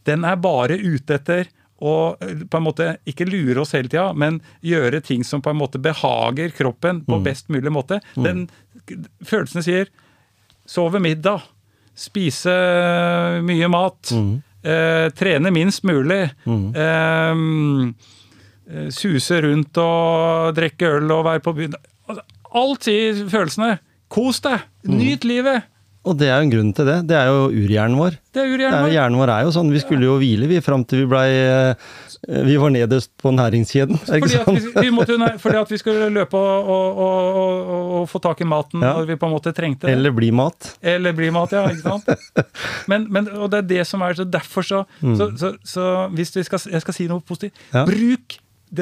[0.07, 1.47] den er bare ute etter
[1.77, 5.53] å eh, på en måte ikke lure oss hele tida, men gjøre ting som på
[5.53, 8.01] en måte behager kroppen på best mulig måte.
[8.15, 8.47] Den
[9.27, 9.89] Følelsene sier
[10.67, 11.43] sove middag,
[11.97, 12.53] spise
[13.43, 14.11] mye mat,
[14.63, 16.25] eh, trene minst mulig.
[16.47, 16.67] Mm.
[16.75, 18.15] eh,
[18.91, 21.77] suse rundt og drikke øl og være på byen.
[22.07, 22.25] Altså,
[22.57, 23.77] Alt i følelsene.
[24.11, 24.63] Kos deg!
[24.87, 25.67] Nyt livet!
[26.07, 26.97] Og det er jo en grunn til det.
[27.09, 28.15] Det er jo urhjernen vår.
[28.31, 28.93] Det er er urhjernen vår.
[28.93, 29.71] hjernen vår er jo sånn.
[29.73, 31.27] Vi skulle jo hvile vi fram til vi blei
[32.47, 33.99] Vi var nederst på næringskjeden.
[33.99, 37.03] er Fordi Ikke at, vi, vi måtte, nei, fordi at vi skulle løpe og, og,
[37.03, 38.93] og, og, få tak i maten Ja.
[38.95, 39.97] når vi på en måte trengte det.
[39.97, 40.71] Eller bli mat.
[40.81, 41.67] Eller bli mat, ja.
[41.67, 42.07] ikke sant?
[42.91, 46.31] Men, men, og det er det som er så Derfor så, så, så, så hvis
[46.35, 47.83] vi skal, jeg skal si noe positivt Ja.
[47.87, 48.37] Bruk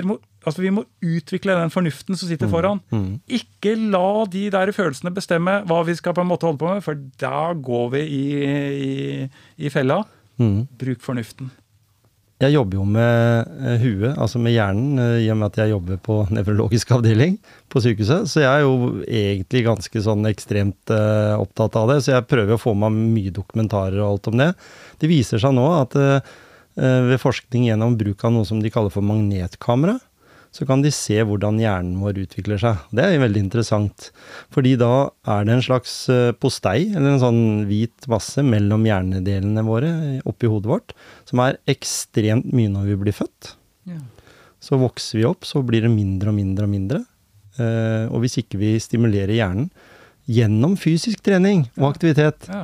[0.05, 2.81] må, altså Vi må utvikle den fornuften som sitter foran.
[3.27, 6.85] Ikke la de der følelsene bestemme hva vi skal på en måte holde på med,
[6.85, 10.03] for da går vi i, i, i fella.
[10.41, 10.65] Mm.
[10.79, 11.53] Bruk fornuften.
[12.43, 15.71] Jeg jobber jo med eh, huet, altså med hjernen, eh, i og med at jeg
[15.71, 17.37] jobber på nevrologisk avdeling
[17.71, 18.27] på sykehuset.
[18.27, 22.01] Så jeg er jo egentlig ganske sånn ekstremt eh, opptatt av det.
[22.03, 24.49] Så jeg prøver å få med meg mye dokumentarer og alt om det.
[24.99, 25.95] Det viser seg nå at
[26.75, 29.95] ved forskning gjennom bruk av noe som de kaller for magnetkamera,
[30.55, 32.83] så kan de se hvordan hjernen vår utvikler seg.
[32.95, 34.09] Det er jo veldig interessant.
[34.55, 34.91] Fordi da
[35.33, 40.21] er det en slags eh, postei, eller en sånn hvit masse mellom hjernedelene våre eh,
[40.29, 40.95] oppi hodet vårt,
[41.27, 43.51] som er ekstremt mye når vi blir født.
[44.63, 47.01] Så vokser vi opp, så blir det mindre og mindre og mindre.
[47.59, 49.67] Eh, og hvis ikke vi stimulerer hjernen
[50.25, 52.63] gjennom fysisk trening og aktivitet, Ja.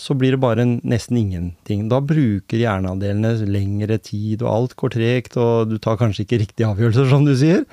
[0.00, 1.84] Så blir det bare nesten ingenting.
[1.92, 6.70] Da bruker hjerneavdelene lengre tid, og alt går tregt, og du tar kanskje ikke riktige
[6.70, 7.66] avgjørelser, som du sier.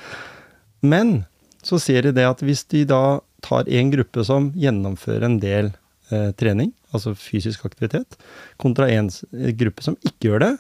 [0.84, 1.22] Men
[1.66, 5.72] så ser de det at hvis de da tar en gruppe som gjennomfører en del
[6.12, 8.20] eh, trening, altså fysisk aktivitet,
[8.60, 9.10] kontra en
[9.60, 10.54] gruppe som ikke gjør det,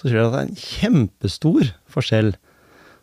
[0.00, 2.34] så ser de at det er en kjempestor forskjell.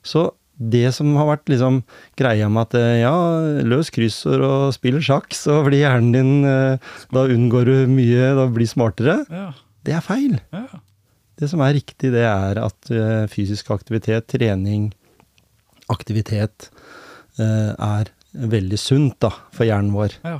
[0.04, 0.28] Så
[0.62, 1.82] det som har vært liksom
[2.20, 3.16] greia med at eh, ja,
[3.66, 8.46] løs kryssord og spill sjakk, så blir hjernen din eh, Da unngår du mye, da
[8.52, 9.22] blir smartere.
[9.32, 9.50] Ja.
[9.82, 10.38] Det er feil.
[10.54, 10.82] ja.
[11.42, 14.92] Det som er riktig, det er at eh, fysisk aktivitet, trening,
[15.90, 16.70] aktivitet,
[17.42, 18.10] er
[18.52, 20.14] veldig sunt da, for hjernen vår.
[20.28, 20.38] ja.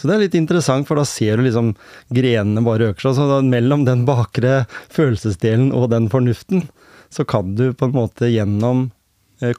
[0.00, 1.68] Så det er litt interessant, for da ser du liksom
[2.10, 3.20] grenene bare øker seg.
[3.20, 6.64] Så da, mellom den bakre følelsesdelen og den fornuften,
[7.12, 8.88] så kan du på en måte gjennom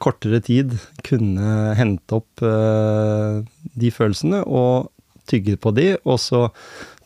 [0.00, 0.72] kortere tid
[1.04, 3.42] kunne hente opp eh,
[3.76, 4.90] de følelsene og
[5.28, 6.46] tygge på de, og så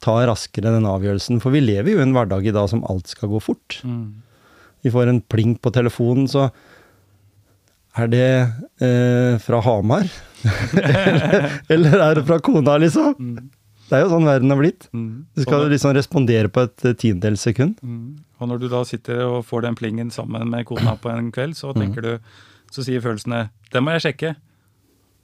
[0.02, 1.40] ta raskere den avgjørelsen.
[1.42, 3.80] For vi lever jo i en hverdag i dag som alt skal gå fort.
[3.86, 4.22] Mm.
[4.86, 6.48] Vi får en pling på telefonen, så
[7.98, 8.24] er det
[8.84, 10.06] eh, fra Hamar?
[10.78, 13.14] eller, eller er det fra kona, liksom?
[13.18, 13.48] Mm.
[13.88, 14.86] Det er jo sånn verden har blitt.
[14.92, 15.08] Mm.
[15.34, 17.78] Du skal liksom respondere på et eh, tiendedels sekund.
[17.82, 18.18] Mm.
[18.38, 21.56] Og når du da sitter og får den plingen sammen med kona på en kveld,
[21.58, 21.80] så Mm.
[21.82, 22.12] tenker du,
[22.70, 24.36] så sier følelsene 'den må jeg sjekke'.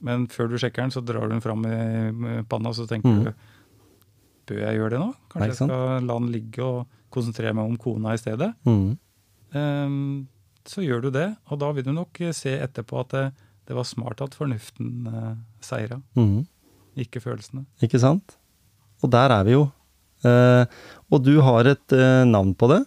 [0.04, 3.08] Men før du sjekker den, så drar du den fram i panna, og så tenker
[3.08, 3.24] Mm.
[3.24, 3.32] du
[4.46, 5.14] Bør jeg gjøre det nå?
[5.30, 8.52] Kanskje jeg skal la den ligge og konsentrere meg om kona i stedet?
[8.66, 8.98] Mm.
[9.54, 10.28] Um,
[10.66, 13.32] så gjør du det, og da vil du nok eh, se etterpå at det,
[13.68, 15.34] det var smart at fornuften uh,
[15.64, 16.46] seira, Mm.
[16.96, 17.64] ikke følelsene.
[17.82, 18.36] Ikke sant?
[19.02, 19.70] Og der er vi jo.
[20.24, 20.64] Uh,
[21.12, 22.82] og du har et uh, navn på det.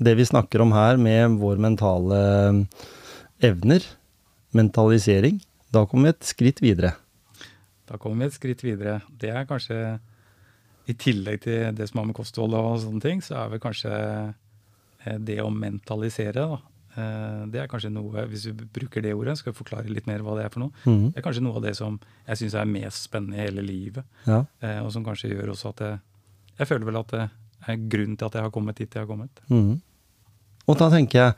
[0.00, 2.18] Det vi snakker om her med vår mentale
[2.48, 2.64] eh,
[3.42, 3.84] evner,
[4.56, 5.40] mentalisering.
[5.70, 6.94] Da kommer vi et skritt videre.
[7.90, 9.00] Da kommer vi et skritt videre.
[9.18, 9.76] Det er kanskje
[10.90, 13.90] I tillegg til det som har med kosthold og sånne ting, så er vel kanskje
[13.94, 16.58] eh, det å mentalisere, da.
[16.96, 20.24] eh, Det er kanskje noe, hvis vi bruker det ordet, skal jeg forklare litt mer
[20.26, 20.72] hva det er for noe.
[20.88, 21.12] Mm.
[21.12, 24.04] Det er kanskje noe av det som jeg syns er mest spennende i hele livet.
[24.26, 24.40] Ja.
[24.64, 26.00] eh, Og som kanskje gjør også at jeg,
[26.58, 27.22] jeg føler vel at det
[27.68, 29.44] er grunnen til at jeg har kommet dit jeg har kommet.
[29.52, 29.78] Mm.
[30.66, 31.34] Og da tenker jeg,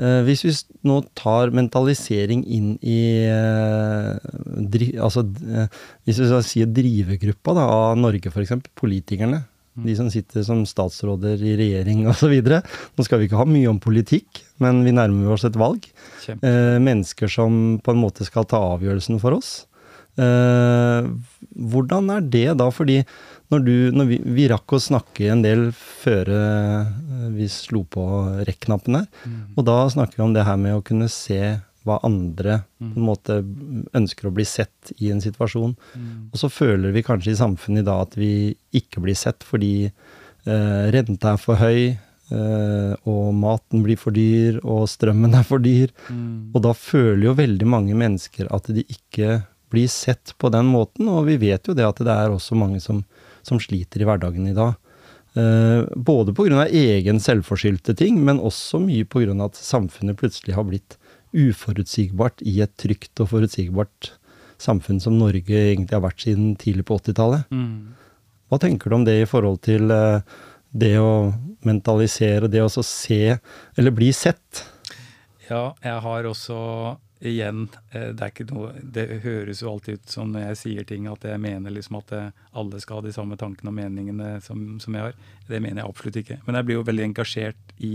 [0.00, 0.52] hvis vi
[0.88, 4.16] nå tar mentalisering inn i eh,
[5.02, 10.44] Altså, eh, hvis vi skal si drivergruppa da, av Norge, f.eks., politikerne, De som sitter
[10.44, 12.34] som statsråder i regjering osv.
[12.44, 15.86] Nå skal vi ikke ha mye om politikk, men vi nærmer oss et valg.
[16.28, 19.62] Eh, mennesker som på en måte skal ta avgjørelsen for oss.
[20.20, 21.08] Eh,
[21.56, 22.68] hvordan er det da?
[22.68, 23.00] Fordi
[23.52, 26.92] når du når vi, vi, rakk å snakke en del før eh,
[27.36, 28.06] vi slo på
[28.48, 29.10] rekk-knappen her.
[29.24, 29.42] Mm.
[29.56, 32.92] Og da snakker vi om det her med å kunne se hva andre mm.
[32.92, 33.38] på en måte
[33.98, 35.74] ønsker å bli sett i en situasjon.
[35.94, 36.14] Mm.
[36.30, 38.32] Og så føler vi kanskje i samfunnet i dag at vi
[38.78, 41.92] ikke blir sett fordi eh, renta er for høy,
[42.32, 45.92] eh, og maten blir for dyr, og strømmen er for dyr.
[46.08, 46.52] Mm.
[46.54, 49.42] Og da føler jo veldig mange mennesker at de ikke
[49.72, 52.80] blir sett på den måten, og vi vet jo det at det er også mange
[52.84, 53.00] som,
[53.46, 54.74] som sliter i hverdagen i dag.
[55.34, 56.66] Eh, både pga.
[56.68, 59.44] egen selvforskyldte ting, men også mye pga.
[59.44, 60.98] at samfunnet plutselig har blitt
[61.32, 64.12] uforutsigbart i et trygt og forutsigbart
[64.60, 67.48] samfunn som Norge egentlig har vært siden tidlig på 80-tallet.
[67.50, 67.94] Mm.
[68.52, 70.20] Hva tenker du om det i forhold til eh,
[70.72, 71.32] det å
[71.64, 73.38] mentalisere, det å se,
[73.76, 74.66] eller bli sett?
[75.48, 76.58] Ja, jeg har også
[77.22, 80.88] igjen, eh, det er ikke noe Det høres jo alltid ut som når jeg sier
[80.88, 84.34] ting at jeg mener liksom at eh, alle skal ha de samme tankene og meningene
[84.44, 85.16] som, som jeg har.
[85.48, 86.40] Det mener jeg absolutt ikke.
[86.46, 87.94] Men jeg blir jo veldig engasjert i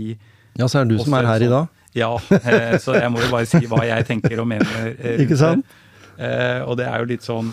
[0.58, 1.84] Ja, så er det du som er her i dag?
[1.96, 2.10] Ja,
[2.40, 4.92] eh, så jeg må jo bare si hva jeg tenker og mener.
[5.22, 5.78] ikke sant?
[6.18, 7.52] Og det er jo litt sånn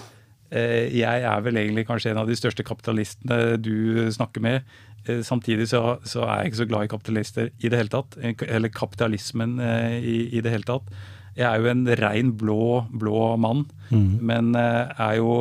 [0.50, 4.72] Jeg er vel egentlig kanskje en av de største kapitalistene du snakker med.
[5.22, 8.18] Samtidig så, så er jeg ikke så glad i kapitalister i det hele tatt.
[8.48, 9.60] Eller kapitalismen
[10.00, 10.90] i, i det hele tatt.
[11.36, 14.12] Jeg er jo en rein blå, blå mann, mm.
[14.24, 15.34] men uh, er jo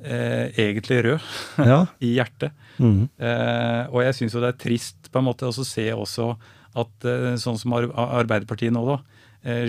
[0.00, 1.26] eh, egentlig rød
[1.70, 1.82] ja.
[2.00, 2.54] i hjertet.
[2.78, 3.08] Mm.
[3.16, 6.34] Eh, og jeg syns jo det er trist på en måte å se også
[6.76, 7.06] at
[7.40, 8.98] sånn som Arbeiderpartiet nå, da,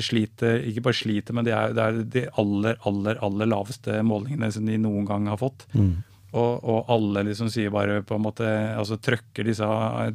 [0.03, 4.49] sliter Ikke bare sliter, men det er, det er de aller, aller, aller laveste målingene
[4.51, 5.63] som de noen gang har fått.
[5.71, 5.93] Mm.
[6.35, 9.67] Og, og, alle liksom sier bare på en måte altså trøkker, disse,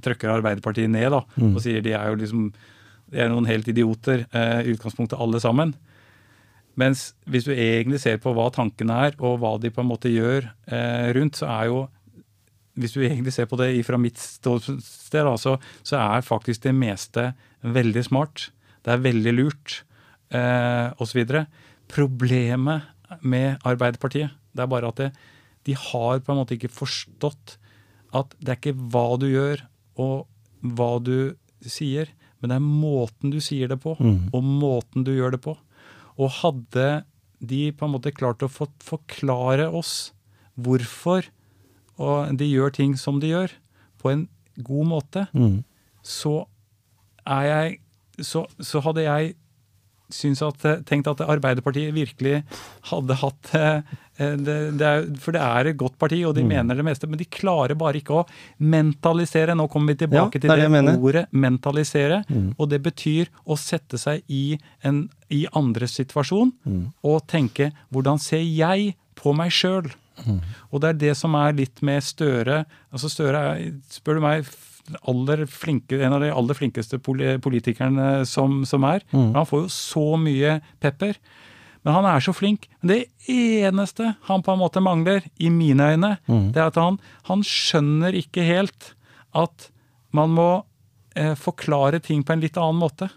[0.04, 1.54] trøkker Arbeiderpartiet ned da, mm.
[1.54, 2.50] og sier de er jo liksom
[3.12, 5.74] de er noen helt idioter eh, i utgangspunktet, alle sammen.
[6.80, 10.12] Mens hvis du egentlig ser på hva tankene er, og hva de på en måte
[10.12, 11.82] gjør eh, rundt, så er jo
[12.72, 17.34] Hvis du egentlig ser på det fra mitt ståsted, så, så er faktisk det meste
[17.60, 18.46] veldig smart.
[18.80, 19.82] Det er veldig lurt,
[20.32, 21.20] eh, osv.
[21.92, 22.88] Problemet
[23.20, 25.10] med Arbeiderpartiet det er bare at det,
[25.68, 27.58] de har på en måte ikke forstått
[28.16, 29.64] at det er ikke hva du gjør
[30.00, 30.26] og
[30.76, 32.08] hva du sier,
[32.42, 34.32] men det er måten du sier det på, mm.
[34.34, 35.54] og måten du gjør det på.
[36.18, 37.04] Og hadde
[37.42, 40.12] de på en måte klart å få forklare oss
[40.58, 41.30] hvorfor
[42.34, 43.52] de gjør ting som de gjør,
[44.02, 44.26] på en
[44.66, 45.62] god måte, mm.
[46.02, 46.42] så
[47.22, 47.78] er jeg
[48.26, 49.34] så, så hadde jeg
[50.12, 52.42] syns at, tenkt at Arbeiderpartiet virkelig
[52.90, 53.94] hadde hatt eh,
[54.40, 56.52] det, det er, For det er et godt parti, og de mm.
[56.54, 58.26] mener det meste, men de klarer bare ikke å
[58.72, 59.56] mentalisere.
[59.58, 62.50] Nå kommer vi tilbake ja, til det, det ordet 'mentalisere', mm.
[62.58, 66.84] og det betyr å sette seg i en i andres situasjon mm.
[67.08, 69.92] og tenke 'hvordan ser jeg på meg sjøl'?
[70.26, 70.40] Mm.
[70.70, 72.64] Og det er det som er litt med Støre.
[72.92, 74.46] altså Støre er, spør du meg,
[75.48, 79.02] flinke, en av de aller flinkeste politikerne som, som er.
[79.12, 79.32] Mm.
[79.34, 81.18] Han får jo så mye pepper.
[81.82, 82.68] Men han er så flink.
[82.80, 86.52] Men det eneste han på en måte mangler, i mine øyne, mm.
[86.54, 88.92] det er at han, han, skjønner ikke helt
[89.34, 89.68] at
[90.14, 90.50] man må
[91.16, 93.10] eh, forklare ting på en litt annen måte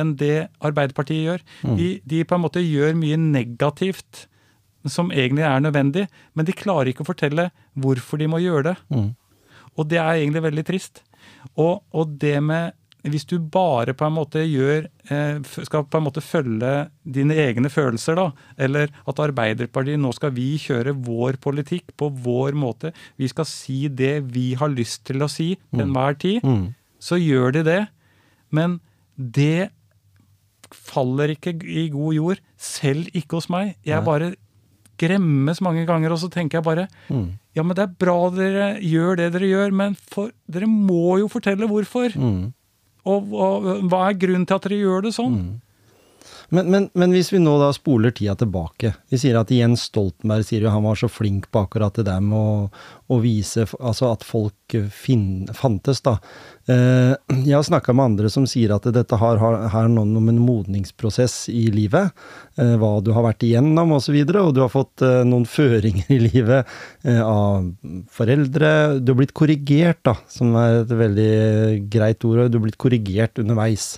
[0.00, 1.42] enn det Arbeiderpartiet gjør.
[1.62, 1.74] Mm.
[1.78, 4.24] De, de, på en måte gjør mye negativt
[4.90, 7.48] som egentlig er nødvendig, men de klarer ikke å fortelle
[7.80, 8.74] hvorfor de må gjøre det.
[8.92, 9.12] Mm.
[9.78, 11.00] Og det er egentlig veldig trist.
[11.54, 12.74] Og, og det med
[13.12, 16.72] hvis du bare på en måte gjør eh, Skal på en måte følge
[17.04, 22.56] dine egne følelser, da, eller at Arbeiderpartiet nå skal vi kjøre vår politikk på vår
[22.56, 25.84] måte, vi skal si det vi har lyst til å si til mm.
[25.84, 26.64] enhver tid, mm.
[27.02, 27.80] så gjør de det.
[28.54, 28.78] Men
[29.16, 29.70] det
[30.74, 33.76] faller ikke i god jord, selv ikke hos meg.
[33.86, 34.32] Jeg bare
[35.00, 37.26] gremmes mange ganger, og så tenker jeg bare mm.
[37.54, 41.28] Ja, men det er bra dere gjør det dere gjør, men for, dere må jo
[41.30, 42.14] fortelle hvorfor.
[42.18, 42.54] Mm.
[43.04, 45.36] Og, og, hva er grunnen til at dere gjør det sånn?
[45.36, 45.52] Mm.
[46.48, 50.44] Men, men, men, hvis vi nå da spoler tida tilbake Vi sier at Jens Stoltenberg
[50.46, 52.84] sier jo han var så flink på akkurat det der med å,
[53.14, 56.16] å vise altså at folk fin, fantes, da.
[56.70, 57.12] Eh,
[57.44, 60.40] jeg har snakka med andre som sier at dette har, har, har noe om en
[60.40, 62.14] modningsprosess i livet.
[62.56, 63.98] Eh, hva du har vært igjennom osv.
[63.98, 66.74] Og, så videre, og du har fått eh, noen føringer i livet
[67.04, 67.68] av
[68.12, 68.70] foreldre.
[69.00, 71.32] Du har blitt korrigert, da, som er et veldig
[71.92, 72.46] greit ord.
[72.48, 73.94] Du har blitt korrigert underveis.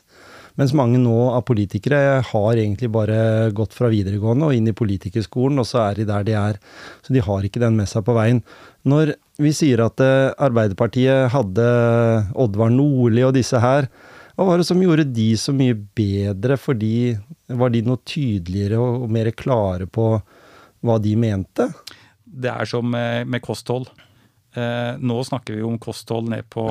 [0.56, 5.60] Mens mange nå av politikere har egentlig bare gått fra videregående og inn i politikerskolen,
[5.60, 6.60] og så er de der de er.
[7.04, 8.40] Så de har ikke den med seg på veien.
[8.88, 11.66] Når vi sier at eh, Arbeiderpartiet hadde
[12.40, 13.90] Oddvar Nordli og disse her.
[14.36, 17.16] Hva var det som gjorde de så mye bedre, fordi
[17.56, 20.10] var de noe tydeligere og, mer klare på
[20.84, 21.68] hva de mente?
[22.24, 23.88] Det er som med, kosthold.
[24.56, 26.66] Eh, nå snakker vi om kosthold ned på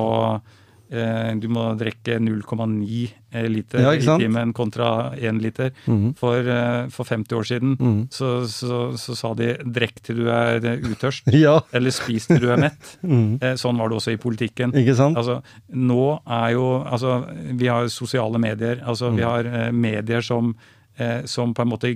[0.89, 3.09] Du må drikke 0,9
[3.49, 5.71] liter Ja, i timen kontra 1 liter.
[5.87, 6.13] Mhm.
[6.17, 8.07] For, eh, for 50 år siden Mhm.
[8.11, 11.59] så, så, så sa de 'drikk til du er eh, utørst', Ja.
[11.73, 12.97] eller 'spis til du er mett'.
[13.03, 13.39] Mm.
[13.41, 14.71] Eh, sånn var det også i politikken.
[15.15, 15.41] Altså,
[15.73, 17.25] nå er jo Altså,
[17.57, 18.81] vi har sosiale medier.
[18.85, 19.15] Altså, Mm.
[19.17, 20.55] vi har eh, medier som,
[20.99, 21.95] eh, som på en måte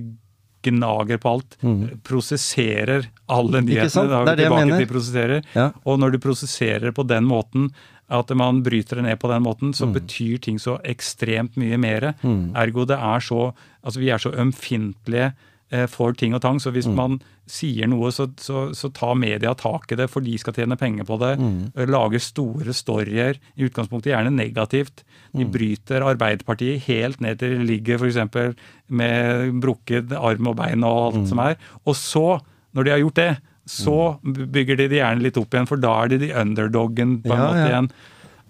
[0.63, 1.55] gnager på alt.
[1.63, 2.01] Mm.
[2.03, 4.25] Prosesserer alle nyhetene.
[4.25, 5.41] Det er det jeg mener.
[5.55, 5.71] Ja.
[5.85, 7.69] Og når du prosesserer på den måten,
[8.09, 9.93] at man bryter det ned på den måten, så Mm.
[9.93, 12.13] betyr ting så ekstremt mye mer.
[12.23, 12.55] Mm.
[12.55, 13.53] Ergo det er så
[13.85, 15.33] Altså, vi er så ømfintlige
[15.71, 16.73] eh, for ting og tang, så Mm.
[16.73, 20.53] hvis man sier noe, så, så, så tar media tak i det, for de skal
[20.53, 21.39] tjene penger på det.
[21.39, 21.71] Mm.
[21.77, 25.03] eh, Lager store storyer, i utgangspunktet gjerne negativt.
[25.33, 25.51] De Mm.
[25.51, 28.55] bryter Arbeiderpartiet helt ned til de ligger f.eks.
[28.89, 31.27] med brukket arm og bein og alt Mm.
[31.27, 31.55] som er.
[31.85, 32.41] Og så,
[32.75, 33.37] når de har gjort det,
[33.69, 37.33] så bygger de det gjerne litt opp igjen, for da er de de underdoggen på
[37.35, 37.89] en Ja, måte igjen.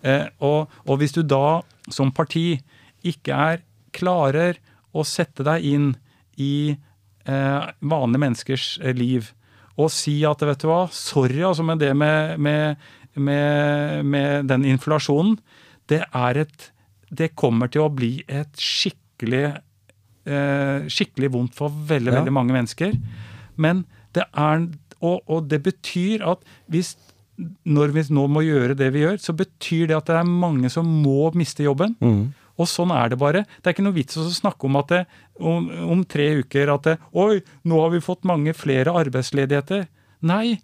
[0.08, 1.60] Eh, og, og hvis du da
[1.92, 2.60] som parti
[3.04, 3.62] ikke er
[3.96, 4.58] klarer
[4.96, 5.90] å sette deg inn
[6.40, 6.72] i
[7.28, 9.34] eh, vanlige menneskers eh, liv
[9.80, 12.78] og si at vet du hva, sorry altså med det med, med,
[13.16, 15.38] med, med den inflasjonen,
[15.88, 16.72] det er et
[17.12, 19.46] Det kommer til å bli et skikkelig
[20.30, 22.20] eh, skikkelig vondt for veldig, Ja.
[22.20, 22.94] veldig mange mennesker.
[23.58, 24.68] Men det er
[25.02, 26.96] og, og det betyr at hvis
[27.64, 30.72] når vi nå må gjøre det vi gjør, så betyr det at det er mange
[30.72, 31.96] som må miste jobben.
[32.04, 32.32] Mm.
[32.60, 33.46] Og sånn er det bare.
[33.60, 35.04] Det er ikke noe vits å snakke om at det,
[35.40, 39.86] om, om tre uker at det, Oi, nå har vi fått mange flere arbeidsledigheter.
[40.28, 40.60] Nei.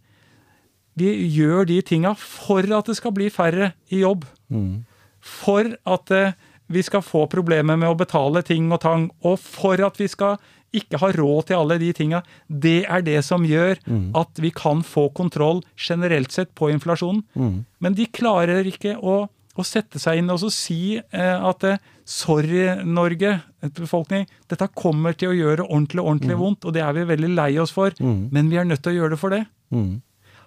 [0.99, 4.27] Vi gjør de tinga for at det skal bli færre i jobb.
[4.51, 4.83] Mm.
[5.23, 6.25] For at det,
[6.71, 9.07] vi skal få problemer med å betale ting og tang.
[9.23, 10.35] Og for at vi skal
[10.73, 12.23] ikke har råd til alle de tinga.
[12.49, 13.77] Det er det som gjør
[14.15, 17.23] at vi kan få kontroll generelt sett på inflasjonen.
[17.35, 17.65] Mm.
[17.79, 21.77] Men de klarer ikke å, å sette seg inn og så si eh, at eh,
[22.05, 23.41] sorry, Norge,
[23.77, 27.57] befolkning, dette kommer til å gjøre ordentlig, ordentlig vondt, og det er vi veldig lei
[27.61, 27.95] oss for.
[27.99, 28.29] Mm.
[28.35, 29.45] Men vi er nødt til å gjøre det for det.
[29.73, 30.01] Mm.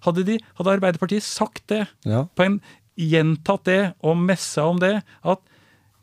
[0.04, 2.26] Hadde, de, hadde Arbeiderpartiet sagt det, Ja.
[2.36, 2.60] på en
[2.98, 5.40] gjentatt det og messa om det, at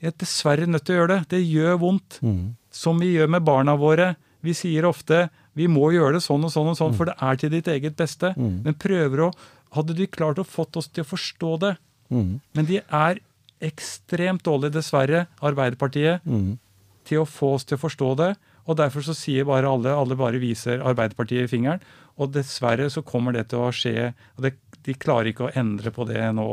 [0.01, 2.55] jeg er dessverre nødt til å gjøre det, det gjør vondt, Mm.
[2.75, 4.13] Som vi gjør med barna våre.
[4.45, 7.37] Vi sier ofte vi må gjøre det sånn og sånn og sånn, for det er
[7.39, 8.33] til ditt eget beste.
[8.35, 8.57] Mm.
[8.67, 9.35] Men prøver å
[9.75, 11.71] Hadde de klart å fått oss til å forstå det?
[12.07, 12.37] Mm.
[12.55, 13.17] Men de er
[13.65, 16.57] ekstremt dårlige, dessverre, Arbeiderpartiet, Mm.
[17.03, 18.29] til å få oss til å forstå det.
[18.69, 21.81] Og derfor så sier bare alle, alle bare viser Arbeiderpartiet i fingeren.
[22.17, 24.13] Og dessverre så kommer det til å skje.
[24.37, 24.53] og det,
[24.85, 26.45] De klarer ikke å endre på det nå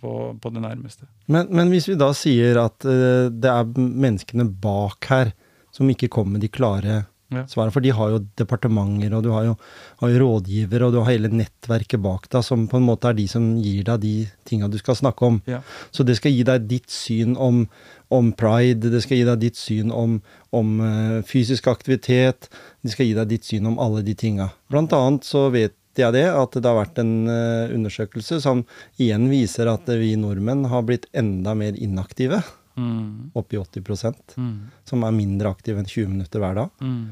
[0.00, 1.06] på, på det nærmeste.
[1.28, 5.32] Men, men hvis vi da sier at eh, det er menneskene bak her
[5.72, 7.02] som ikke kommer med de klare
[7.32, 7.46] Ja.
[7.48, 9.56] svarene, for de har jo departementer, og du har jo,
[10.02, 13.16] har jo rådgiver, og du har hele nettverket bak deg, som på en måte er
[13.16, 14.14] de som gir deg de
[14.44, 15.40] tinga du skal snakke om.
[15.48, 15.62] Ja.
[15.90, 17.66] Så det skal gi deg ditt syn om,
[18.12, 20.20] om pride, det skal gi deg ditt syn om,
[20.52, 22.50] om uh, fysisk aktivitet,
[22.84, 24.52] det skal gi deg ditt syn om alle de tinga.
[24.68, 28.62] Blant annet så vet jeg det, at det har vært en eh, undersøkelse som
[28.96, 32.38] igjen viser at vi nordmenn har blitt enda mer inaktive,
[32.76, 33.30] Mm.
[33.34, 34.70] i 80 Mm.
[34.84, 36.70] som er mindre aktive enn 20 minutter hver dag.
[36.80, 37.08] Mm.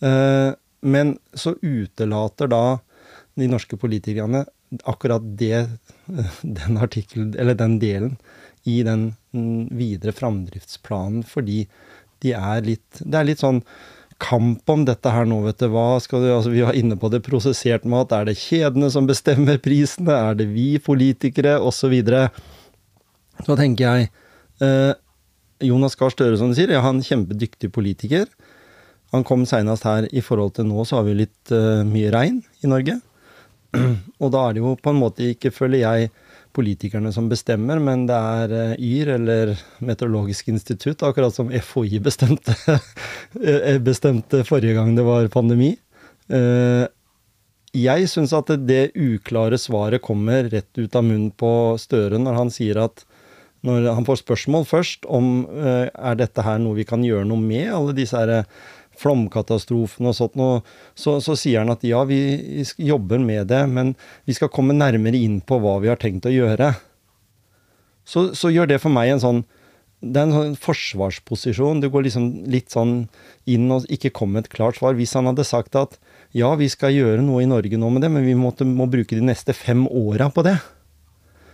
[0.00, 2.80] Eh, men så utelater da
[3.34, 4.44] de norske politikerne
[4.88, 5.68] akkurat det,
[6.42, 8.16] den artikkelen, eller den delen,
[8.64, 11.66] i den mm, videre framdriftsplanen, fordi
[12.22, 13.58] de er litt Det er litt sånn
[14.22, 15.66] kamp om dette her nå, vet du.
[15.72, 18.12] Hva skal du Altså, vi var inne på det, prosessert mat.
[18.14, 20.14] Er det kjedene som bestemmer prisene?
[20.14, 21.56] Er det vi politikere?
[21.58, 22.28] Og så videre.
[23.42, 24.12] Så tenker jeg
[24.62, 24.92] eh,
[25.62, 28.26] Jonas Gahr Støre, som du sier, er han kjempedyktig politiker.
[29.12, 32.40] Han kom seinest her i forhold til nå, så har vi litt eh, mye regn
[32.64, 32.98] i Norge.
[34.22, 36.12] Og da er det jo på en måte ikke, føler jeg,
[36.52, 39.54] politikerne som bestemmer, men det er eh, YR, eller
[39.84, 42.56] Meteorologisk institutt, akkurat som FHI bestemte,
[43.40, 45.72] eh, bestemte forrige gang det var pandemi.
[46.28, 46.84] Eh,
[47.72, 52.52] jeg syns at det uklare svaret kommer rett ut av munnen på Støre når han
[52.52, 53.06] sier at
[53.66, 57.40] når han får spørsmål først om eh, er dette her noe vi kan gjøre noe
[57.40, 58.48] med, alle disse her eh,
[58.98, 60.66] flomkatastrofene og sånt, og
[60.98, 63.94] så, så sier han at ja, vi jobber med det, men
[64.28, 66.74] vi skal komme nærmere inn på hva vi har tenkt å gjøre.
[68.04, 69.44] Så, så gjør det for meg en sånn
[70.02, 71.78] det er en sånn forsvarsposisjon.
[71.78, 73.04] Du går liksom litt sånn
[73.46, 74.96] inn og ikke kommer med et klart svar.
[74.98, 75.94] Hvis han hadde sagt at
[76.34, 79.14] ja, vi skal gjøre noe i Norge nå med det, men vi måtte, må bruke
[79.14, 80.56] de neste fem åra på det.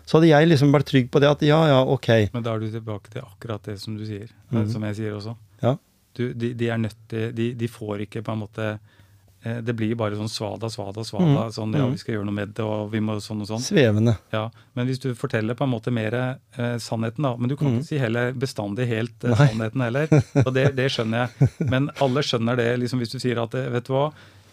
[0.09, 2.09] Så hadde jeg liksom vært trygg på det at ja, ja, ok.
[2.32, 4.70] Men da er du tilbake til akkurat det som du sier, Mhm.
[4.72, 5.34] som jeg sier også.
[5.62, 5.74] Ja.
[6.16, 8.64] Du, de, de er nødt til de, de får ikke på en måte
[9.44, 11.44] eh, Det blir bare sånn svada, svada, svada.
[11.46, 11.52] Mm.
[11.54, 11.92] Sånn ja, Mhm.
[11.92, 13.61] vi skal gjøre noe med det, og vi må sånn og sånn.
[13.62, 14.16] Svevende.
[14.32, 17.68] Ja, Men hvis du forteller på en måte mer eh, sannheten, da Men du kan
[17.68, 17.76] mm.
[17.78, 20.09] ikke si heller bestandig helt eh, sannheten heller.
[20.46, 21.50] Og det, det skjønner jeg.
[21.70, 24.09] Men alle skjønner det liksom hvis du sier at eh, vet du hva,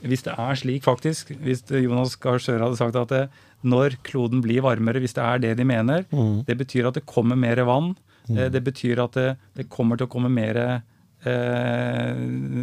[0.09, 3.23] hvis det er slik faktisk, hvis eh, Jonas Gahr Støre hadde sagt at det,
[3.65, 6.43] når kloden blir varmere, hvis det er det de mener, mm.
[6.47, 7.95] det betyr at det kommer mer vann.
[8.29, 8.37] Mm.
[8.53, 12.11] Det betyr at det, det kommer til å komme mer eh,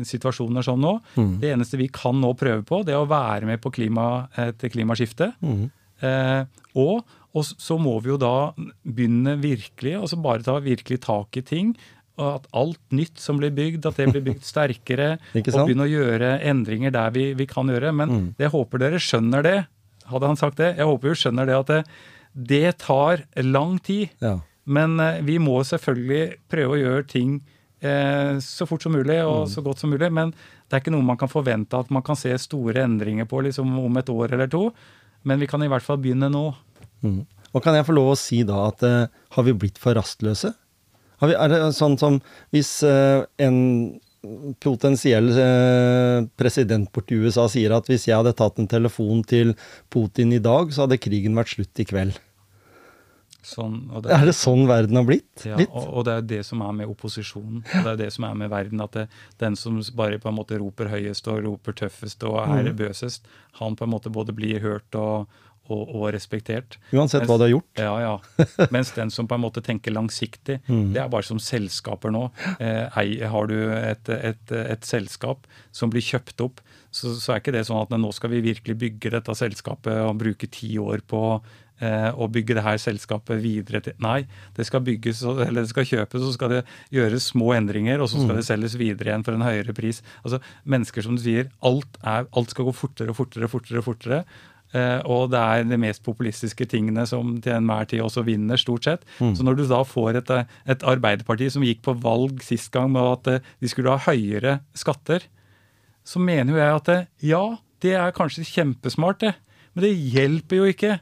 [0.07, 0.97] situasjoner sånn nå.
[1.18, 1.32] Mm.
[1.43, 4.62] Det eneste vi kan nå prøve på, det er å være med på klima, et
[4.72, 5.32] klimaskifte.
[5.43, 5.70] Mhm.
[6.03, 6.43] Eh,
[6.82, 7.05] og,
[7.36, 11.74] og så må vi jo da begynne virkelig, altså bare ta virkelig tak i ting.
[12.37, 15.18] At alt nytt som blir bygd, at det blir bygd sterkere.
[15.35, 17.93] Og begynne å gjøre endringer der vi, vi kan gjøre.
[17.95, 18.27] Men Mm.
[18.39, 19.57] jeg håper dere skjønner det.
[20.11, 20.77] Hadde han sagt det?
[20.77, 21.83] Jeg håper du skjønner det at det,
[22.35, 24.11] det tar lang tid.
[24.20, 24.39] Ja.
[24.66, 27.41] Men eh, vi må selvfølgelig prøve å gjøre ting
[27.83, 30.11] eh, så fort som mulig og så godt som mulig.
[30.12, 30.31] Men
[30.68, 33.73] det er ikke noe man kan forvente at man kan se store endringer på liksom
[33.83, 34.68] om et år eller to.
[35.25, 36.49] Men vi kan i hvert fall begynne nå.
[37.03, 37.23] Mm.
[37.53, 39.07] Og kan jeg få lov å si da at eh,
[39.37, 40.55] har vi blitt for rastløse?
[41.23, 42.18] Har vi, er det sånn som
[42.53, 43.61] hvis eh, en
[44.62, 49.55] potensiell presidentport president borti USA sier at hvis jeg hadde tatt en telefon til
[49.91, 52.20] Putin i dag, så hadde krigen vært slutt i kveld.
[53.43, 55.43] Sånn, det, Er det sånn verden har blitt?
[55.43, 57.64] ja, og, og det er det som er med opposisjonen.
[57.66, 58.79] Og det er det som er med verden.
[58.85, 59.09] At det,
[59.43, 62.77] den som bare på en måte roper høyest og roper tøffest og er Mm.
[62.79, 63.27] bøsest,
[63.59, 65.27] han på en måte både blir hørt og,
[65.71, 66.77] og, og respektert.
[66.93, 67.81] Uansett hva du har gjort.
[67.81, 68.47] Ja, ja.
[68.75, 70.93] Mens den som på en måte tenker langsiktig, Mm.
[70.95, 72.27] det er bare som selskaper nå.
[72.59, 76.61] Eh, har du et, et, et selskap som blir kjøpt opp,
[76.93, 80.19] så, så er ikke det sånn at nå skal vi virkelig bygge dette selskapet og
[80.21, 81.23] bruke ti år på
[81.81, 85.89] eh, å bygge det her selskapet videre til Nei, det skal bygges, eller det skal
[85.89, 89.39] kjøpes, så skal det gjøres små endringer, og så skal det selges videre igjen for
[89.39, 90.03] en høyere pris.
[90.23, 94.23] Altså, Mennesker som du sier, alt, er, alt skal gå fortere og fortere, fortere, fortere.
[94.73, 98.89] Eh, og det er de mest populistiske tingene som til enhver tid også vinner, stort
[98.89, 99.05] sett.
[99.20, 102.91] Så når du da får et, eh, et Arbeiderparti som gikk på valg sist gang
[102.95, 105.27] med at eh, de skulle ha høyere skatter,
[106.05, 107.43] så mener jo jeg at ja,
[107.85, 109.35] det er kanskje kjempesmart, det.
[109.75, 110.97] Men det hjelper jo ikke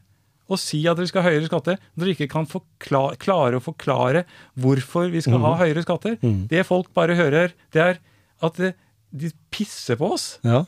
[0.51, 3.63] å si at dere skal ha høyere skatter når dere ikke kan forklare, klare å
[3.63, 4.25] forklare
[4.59, 6.19] hvorfor vi skal ha høyere skatter.
[6.51, 8.01] Det folk bare hører, det er
[8.43, 10.39] at de pisser på oss.
[10.43, 10.65] Ja.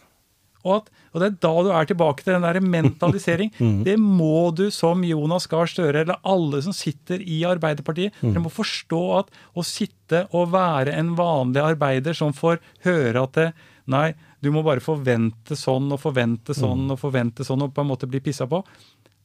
[0.62, 3.50] Og, at, og det er da du er tilbake til den der mentalisering.
[3.86, 8.14] Det må du som Jonas Gahr Støre eller alle som sitter i Arbeiderpartiet.
[8.22, 13.38] Dere må forstå at å sitte og være en vanlig arbeider som får høre at
[13.38, 13.50] det,
[13.90, 17.88] Nei, du må bare forvente sånn og forvente sånn og forvente sånn og på en
[17.90, 18.60] måte bli pissa på.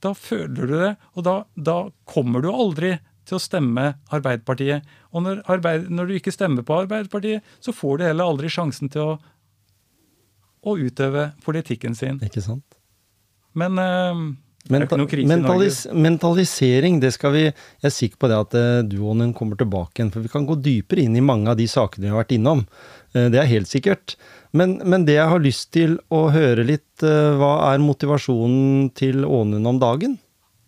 [0.02, 1.78] Da føler du det, og da, da
[2.10, 2.96] kommer du aldri
[3.28, 4.86] til å stemme Arbeiderpartiet.
[5.12, 8.92] Og når, arbeid, når du ikke stemmer på Arbeiderpartiet, så får du heller aldri sjansen
[8.94, 9.18] til å
[10.66, 12.20] å utøve politikken sin.
[12.26, 12.66] Ikke sant?
[13.58, 14.22] Men eh,
[14.68, 16.04] det er ikke noe krise mentalis i Norge.
[16.08, 20.12] mentalisering, det skal vi Jeg er sikker på det at eh, duoen kommer tilbake igjen,
[20.14, 22.66] for vi kan gå dypere inn i mange av de sakene vi har vært innom.
[23.14, 24.18] Eh, det er helt sikkert.
[24.58, 29.70] Men, men det jeg har lyst til å høre litt, hva er motivasjonen til Ånund
[29.70, 30.16] om dagen?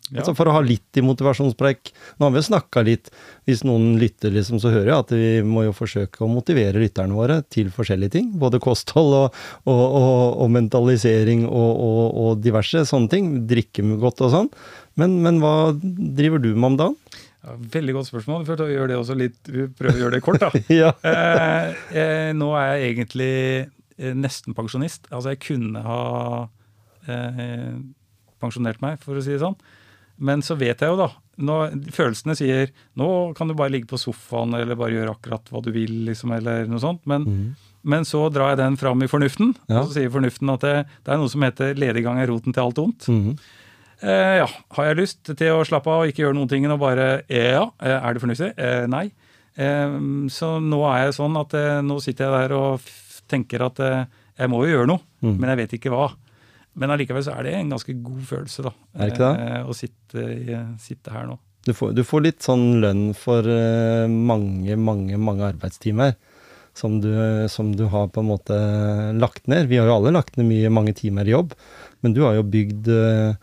[0.09, 0.21] Ja.
[0.21, 1.91] Altså For å ha litt i motivasjonspreik.
[2.17, 3.11] Nå har vi jo snakka litt,
[3.45, 7.17] hvis noen lytter, liksom, så hører jeg at vi må jo forsøke å motivere lytterne
[7.17, 8.31] våre til forskjellige ting.
[8.41, 9.39] Både kosthold og,
[9.69, 13.31] og, og, og mentalisering og, og, og diverse sånne ting.
[13.49, 14.53] Drikke godt og sånn.
[14.99, 17.25] Men, men hva driver du med om dagen?
[17.39, 18.45] Ja, veldig godt spørsmål.
[18.47, 18.55] Vi
[18.89, 20.49] det også litt, vi prøver å gjøre det kort, da.
[20.81, 20.91] ja.
[21.07, 23.33] eh, eh, nå er jeg egentlig
[23.95, 25.07] eh, nesten pensjonist.
[25.07, 26.01] Altså, jeg kunne ha
[27.07, 27.77] eh,
[28.43, 29.55] pensjonert meg, for å si det sånn.
[30.19, 31.09] Men så vet jeg jo, da
[31.39, 32.67] når Følelsene sier
[32.99, 33.05] nå
[33.37, 36.65] kan du bare ligge på sofaen eller bare gjøre akkurat hva du vil, liksom, eller
[36.67, 36.99] noe sånt.
[37.07, 37.55] Men,
[37.87, 39.79] men så drar jeg den fram i fornuften, Ja.
[39.79, 40.73] og så sier fornuften at det,
[41.05, 43.07] det er noe som heter 'lediggang er roten til alt ondt'.
[43.07, 43.37] Mm.
[44.03, 46.79] Eh, ja, har jeg lyst til å slappe av og ikke gjøre noen ting og
[46.79, 48.53] bare eh, Ja, eh, er det fornuftig?
[48.59, 49.11] Eh, nei.
[49.57, 49.95] Eh,
[50.31, 52.81] så nå er jeg sånn at eh, nå sitter jeg der og
[53.31, 55.37] tenker at jeg må jo gjøre noe, Mm.
[55.39, 56.13] men jeg vet ikke hva.
[56.77, 58.73] Men allikevel så er det en ganske god følelse, da.
[58.95, 59.45] Er det ikke det?
[59.45, 61.39] Eh, å sitte, sitte her nå.
[61.67, 66.15] Du, får, du får litt sånn lønn for eh, mange, mange, mange arbeidstimer.
[66.77, 67.09] Som du,
[67.51, 68.55] som du har på en måte
[69.19, 69.65] lagt ned.
[69.67, 71.57] Vi har jo alle lagt ned mye, mange timer i jobb.
[72.05, 73.33] Men du har jo bygd eh,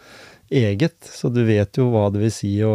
[0.56, 2.72] eget, så du vet jo hva det vil si å,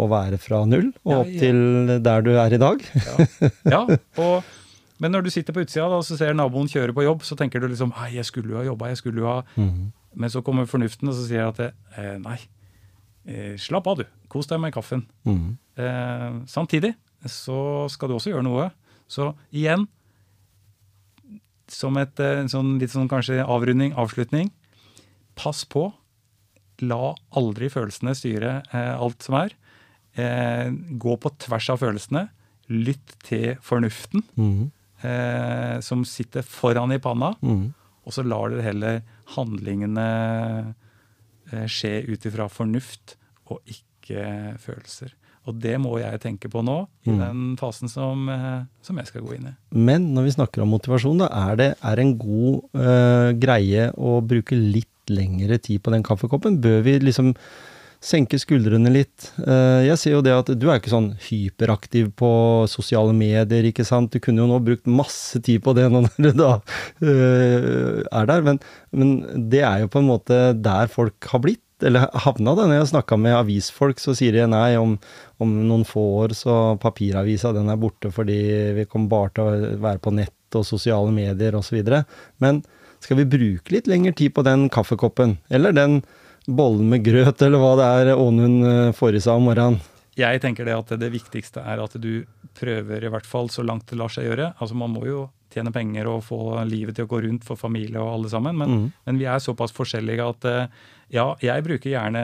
[0.00, 1.40] å være fra null og Ja, opp ja.
[1.42, 2.86] til der du er i dag.
[2.94, 3.28] Ja,
[3.74, 3.82] ja
[4.22, 4.54] og,
[5.00, 7.60] Men når du sitter på utsida og så ser naboen kjøre på jobb, så tenker
[7.60, 9.92] du liksom Nei, jeg skulle jo ha jobba, jeg skulle jo ha Mhm.
[10.14, 12.36] Men så kommer fornuften, og så sier at det, eh, nei,
[13.26, 14.04] eh, slapp av du.
[14.28, 15.06] Kos deg med kaffen.
[15.24, 15.56] Mhm.
[15.78, 16.94] Eh, samtidig
[17.24, 18.70] så skal du også gjøre noe.
[19.08, 19.86] Så igjen,
[21.70, 24.50] som et eh, sånn, litt sånn kanskje avrunding, avslutning,
[25.38, 25.92] pass på.
[26.82, 29.50] La aldri følelsene styre alt som er.
[30.16, 32.28] Eh, gå på tvers av følelsene.
[32.70, 34.70] Lytt til fornuften, Mhm.
[35.04, 37.34] Eh, som sitter foran i panna.
[37.42, 37.68] mm.
[38.08, 39.00] Og så lar dere heller
[39.36, 40.04] handlingene
[41.52, 43.16] eh, skje ut ifra fornuft
[43.50, 45.12] og ikke følelser.
[45.48, 47.18] Og det må jeg tenke på nå, i Mm.
[47.20, 49.54] den fasen som, eh, som jeg skal gå inn i.
[49.72, 54.20] Men når vi snakker om motivasjon, da, er det er en god eh, greie å
[54.26, 56.60] bruke litt lengre tid på den kaffekoppen?
[56.60, 57.34] Bør vi liksom
[58.00, 59.28] senke skuldrene litt?
[59.44, 62.30] Eh, jeg ser jo det at du er ikke sånn hyperaktiv på
[62.72, 64.12] sosiale medier, ikke sant?
[64.14, 66.54] Du kunne jo nå brukt masse tid på det når du da
[67.04, 68.62] eh, er der, men,
[68.96, 69.18] men
[69.52, 71.64] det er jo på en måte der folk har blitt.
[71.80, 72.66] Eller havna det.
[72.68, 74.98] når jeg snakka med avisfolk, så sier de nei, om,
[75.40, 78.36] om noen få år så papiravisa den er borte fordi
[78.76, 81.80] vi kommer bare til å være på nett og sosiale medier osv.
[82.44, 82.60] Men
[83.00, 85.38] skal vi bruke litt lengre tid på den kaffekoppen?
[85.48, 86.02] Eller den
[86.46, 89.80] bollen med grøt, eller hva det er Ånund eh, får i seg om morgenen?
[90.18, 92.24] Jeg tenker det at det viktigste er at du
[92.58, 94.50] prøver i hvert fall så langt det lar seg gjøre.
[94.58, 97.98] Altså Man må jo tjene penger og få livet til å gå rundt for familie
[98.02, 98.84] og alle sammen, men, mm.
[99.08, 100.84] men vi er såpass forskjellige at eh,
[101.16, 102.22] ja, jeg bruker gjerne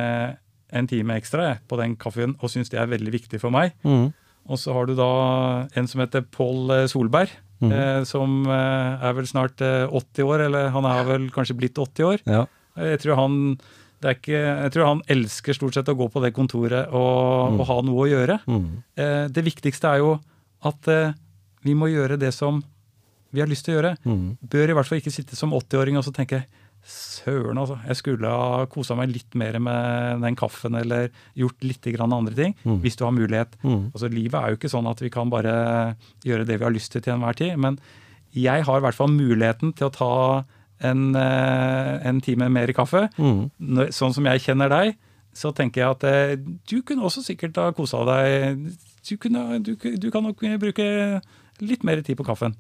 [0.77, 3.75] en time ekstra jeg, på den kaffen og syns det er veldig viktig for meg.
[3.87, 4.11] Mm.
[4.47, 5.11] Og så har du da
[5.75, 7.33] en som heter Pål eh, Solberg,
[7.65, 7.73] mm.
[7.73, 12.11] eh, som er vel snart eh, 80 år, eller han er vel kanskje blitt 80
[12.11, 12.23] år.
[12.27, 12.45] Ja.
[12.77, 13.41] Jeg tror han
[14.03, 17.61] ikke, jeg tror han elsker stort sett å gå på det kontoret og, Mm.
[17.61, 18.41] og ha noe å gjøre.
[18.47, 18.83] Mm.
[18.97, 20.21] Eh, det viktigste er jo
[20.65, 21.13] at eh,
[21.65, 22.63] vi må gjøre det som
[23.33, 23.97] vi har lyst til å gjøre.
[24.05, 24.37] Mm.
[24.49, 26.45] Bør i hvert fall ikke sitte som 80-åring og så tenke
[26.87, 27.81] Søren, altså.
[27.89, 32.33] Jeg skulle ha kosa meg litt mer med den kaffen eller gjort litt grann andre
[32.37, 32.55] ting.
[32.65, 32.77] Mm.
[32.85, 33.57] Hvis du har mulighet.
[33.65, 33.91] Mhm.
[33.93, 36.93] Altså, livet er jo ikke sånn at vi kan bare gjøre det vi har lyst
[36.93, 37.59] til til enhver tid.
[37.59, 37.81] Men
[38.33, 40.45] jeg har i hvert fall muligheten til å ta
[40.81, 43.07] en, eh, en time mer kaffe.
[43.17, 43.89] Mm.
[43.95, 44.97] Sånn som jeg kjenner deg,
[45.37, 46.37] så tenker jeg at eh,
[46.69, 48.63] du kunne også sikkert ha kosa deg.
[49.07, 50.87] Du, kunne, du, du kan nok bruke
[51.61, 52.57] litt mer tid på kaffen.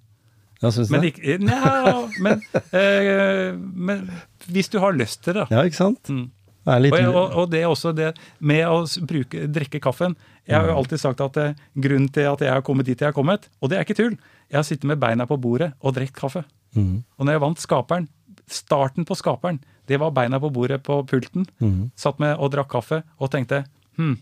[0.62, 1.36] Ja, syns du Men, det?
[1.44, 2.40] nja, men,
[2.72, 4.06] eh, men
[4.48, 5.46] hvis du har lyst til det.
[5.52, 6.08] Ja, ikke sant?
[6.08, 6.30] Mm.
[6.66, 8.08] Det er Og, og, og det er også det
[8.40, 10.16] med å bruke, drikke kaffen.
[10.48, 13.06] Jeg har jo alltid sagt at eh, grunnen til at jeg har kommet dit jeg
[13.06, 14.16] har kommet, og det er ikke tull,
[14.50, 16.42] jeg har sittet med beina på bordet og drukket kaffe.
[16.76, 17.02] Mhm.
[17.18, 18.08] Og når jeg vant Skaperen,
[18.46, 21.46] starten på Skaperen, det var beina på bordet på pulten.
[21.62, 21.90] Mm.
[21.96, 23.64] Satt med og drakk kaffe og tenkte
[23.98, 24.16] hm,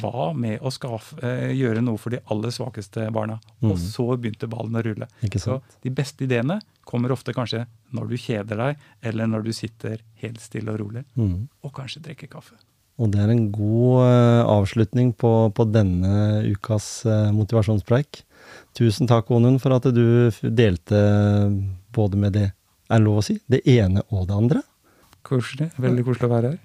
[0.00, 3.38] hva med å skaffe, eh, gjøre noe for de aller svakeste barna?
[3.62, 5.08] Og så begynte ballen å rulle.
[5.20, 5.36] Mm.
[5.36, 10.00] Så de beste ideene kommer ofte kanskje når du kjeder deg, eller når du sitter
[10.22, 11.48] helt stille og rolig, mm.
[11.62, 12.56] og kanskje drikker kaffe.
[13.00, 18.22] Og det er en god eh, avslutning på, på denne ukas eh, motivasjonspreik.
[18.76, 21.00] Tusen takk, Onund, for at du delte
[21.92, 22.48] både med det
[22.92, 24.62] er lov å si, det ene og det andre.
[25.26, 25.70] Koselig.
[25.80, 26.60] Veldig koselig å være her.